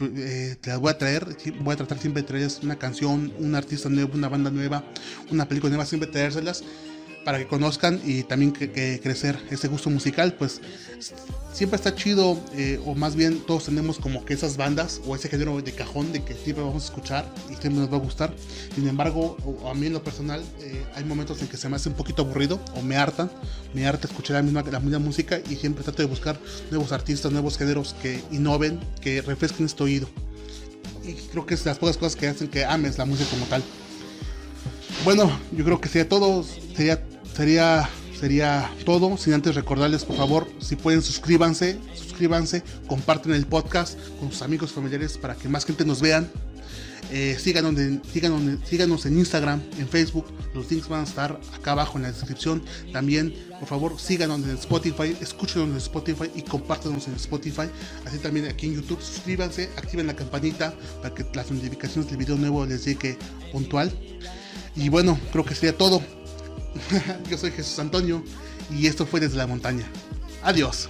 eh, 0.00 0.56
te 0.60 0.70
las 0.70 0.80
voy 0.80 0.90
a 0.90 0.98
traer. 0.98 1.36
Voy 1.60 1.74
a 1.74 1.76
tratar 1.76 1.98
siempre 1.98 2.22
de 2.22 2.28
traerles 2.28 2.60
una 2.62 2.78
canción, 2.78 3.32
un 3.38 3.54
artista 3.54 3.88
nuevo, 3.88 4.14
una 4.14 4.28
banda 4.28 4.50
nueva, 4.50 4.84
una 5.30 5.48
película 5.48 5.70
nueva, 5.70 5.86
siempre 5.86 6.10
traérselas 6.10 6.64
para 7.24 7.38
que 7.38 7.46
conozcan 7.46 8.00
y 8.04 8.22
también 8.22 8.52
que, 8.52 9.00
crecer 9.02 9.38
ese 9.50 9.68
gusto 9.68 9.90
musical, 9.90 10.34
pues 10.34 10.60
siempre 11.52 11.76
está 11.76 11.94
chido, 11.94 12.38
eh, 12.56 12.80
o 12.84 12.94
más 12.94 13.16
bien 13.16 13.40
todos 13.46 13.64
tenemos 13.64 13.98
como 13.98 14.24
que 14.24 14.34
esas 14.34 14.56
bandas 14.56 15.00
o 15.06 15.14
ese 15.14 15.28
género 15.28 15.60
de 15.60 15.72
cajón 15.72 16.12
de 16.12 16.22
que 16.24 16.34
siempre 16.34 16.64
vamos 16.64 16.82
a 16.82 16.86
escuchar 16.86 17.32
y 17.46 17.54
siempre 17.54 17.82
nos 17.82 17.92
va 17.92 17.96
a 17.96 18.00
gustar. 18.00 18.34
Sin 18.74 18.86
embargo, 18.88 19.36
a 19.68 19.74
mí 19.74 19.86
en 19.86 19.92
lo 19.92 20.02
personal, 20.02 20.42
eh, 20.60 20.84
hay 20.94 21.04
momentos 21.04 21.40
en 21.40 21.48
que 21.48 21.56
se 21.56 21.68
me 21.68 21.76
hace 21.76 21.88
un 21.88 21.94
poquito 21.94 22.22
aburrido 22.22 22.60
o 22.74 22.82
me 22.82 22.96
hartan, 22.96 23.30
me 23.72 23.86
harta 23.86 24.06
escuchar 24.06 24.36
la 24.36 24.42
misma, 24.42 24.62
la 24.62 24.80
misma 24.80 24.98
música 24.98 25.40
y 25.48 25.56
siempre 25.56 25.84
trato 25.84 26.02
de 26.02 26.08
buscar 26.08 26.38
nuevos 26.70 26.92
artistas, 26.92 27.32
nuevos 27.32 27.56
géneros 27.56 27.94
que 28.02 28.22
innoven, 28.30 28.80
que 29.00 29.22
refresquen 29.22 29.66
este 29.66 29.82
oído. 29.82 30.08
Y 31.04 31.12
creo 31.12 31.46
que 31.46 31.54
es 31.54 31.64
las 31.66 31.78
pocas 31.78 31.96
cosas 31.96 32.16
que 32.16 32.28
hacen 32.28 32.48
que 32.48 32.64
ames 32.64 32.98
la 32.98 33.04
música 33.04 33.28
como 33.30 33.46
tal. 33.46 33.62
Bueno, 35.04 35.30
yo 35.52 35.64
creo 35.64 35.80
que 35.80 35.88
sería 35.88 36.08
todo, 36.08 36.42
sería 36.74 37.02
sería, 37.34 37.88
sería 38.18 38.70
todo. 38.84 39.16
Sin 39.16 39.34
antes 39.34 39.54
recordarles, 39.54 40.04
por 40.04 40.16
favor, 40.16 40.48
si 40.60 40.76
pueden 40.76 41.02
suscríbanse, 41.02 41.78
suscríbanse, 41.94 42.62
comparten 42.86 43.32
el 43.32 43.46
podcast 43.46 43.98
con 44.20 44.30
sus 44.30 44.42
amigos 44.42 44.72
familiares 44.72 45.18
para 45.18 45.34
que 45.34 45.48
más 45.48 45.64
gente 45.64 45.84
nos 45.84 46.00
vean. 46.00 46.30
Eh, 47.10 47.36
síganos, 47.38 47.78
en, 47.78 48.02
síganos, 48.04 49.06
en 49.06 49.18
Instagram, 49.18 49.62
en 49.78 49.86
Facebook, 49.86 50.26
los 50.54 50.70
links 50.70 50.88
van 50.88 51.00
a 51.00 51.04
estar 51.04 51.38
acá 51.54 51.72
abajo 51.72 51.98
en 51.98 52.02
la 52.02 52.12
descripción. 52.12 52.64
También, 52.92 53.34
por 53.60 53.68
favor, 53.68 54.00
síganos 54.00 54.40
en 54.40 54.50
Spotify, 54.52 55.14
escúchenos 55.20 55.68
en 55.68 55.76
Spotify 55.76 56.30
y 56.34 56.42
compártanos 56.42 57.06
en 57.06 57.14
Spotify. 57.14 57.68
Así 58.06 58.18
también 58.18 58.46
aquí 58.46 58.66
en 58.66 58.76
YouTube, 58.76 59.00
suscríbanse, 59.02 59.68
activen 59.76 60.06
la 60.06 60.16
campanita 60.16 60.74
para 61.02 61.14
que 61.14 61.26
las 61.34 61.50
notificaciones 61.50 62.08
del 62.08 62.18
video 62.18 62.36
nuevo 62.36 62.64
les 62.64 62.84
llegue 62.84 63.18
puntual. 63.52 63.92
Y 64.74 64.88
bueno, 64.88 65.18
creo 65.30 65.44
que 65.44 65.54
sería 65.54 65.76
todo. 65.76 66.02
Yo 67.30 67.38
soy 67.38 67.50
Jesús 67.50 67.78
Antonio 67.78 68.22
y 68.70 68.86
esto 68.86 69.06
fue 69.06 69.20
desde 69.20 69.36
la 69.36 69.46
montaña. 69.46 69.86
Adiós. 70.42 70.88